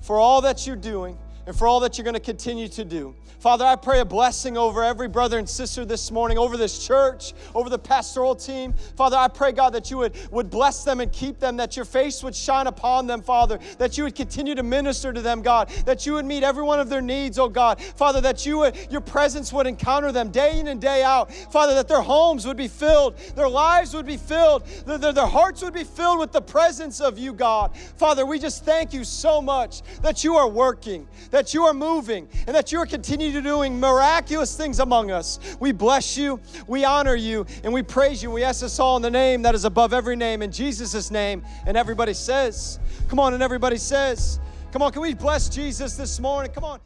[0.00, 3.14] for all that you're doing, and for all that you're going to continue to do.
[3.42, 7.34] Father, I pray a blessing over every brother and sister this morning, over this church,
[7.56, 8.72] over the pastoral team.
[8.96, 11.84] Father, I pray, God, that you would, would bless them and keep them, that your
[11.84, 15.70] face would shine upon them, Father, that you would continue to minister to them, God,
[15.86, 17.82] that you would meet every one of their needs, oh God.
[17.82, 21.32] Father, that you would, your presence would encounter them day in and day out.
[21.32, 25.26] Father, that their homes would be filled, their lives would be filled, their, their, their
[25.26, 27.76] hearts would be filled with the presence of you, God.
[27.96, 32.28] Father, we just thank you so much that you are working, that you are moving,
[32.46, 35.56] and that you are continuing to doing miraculous things among us.
[35.58, 38.30] We bless you, we honor you, and we praise you.
[38.30, 41.42] We ask this all in the name that is above every name, in Jesus' name.
[41.66, 42.78] And everybody says,
[43.08, 44.38] Come on, and everybody says,
[44.70, 46.52] Come on, can we bless Jesus this morning?
[46.52, 46.80] Come on.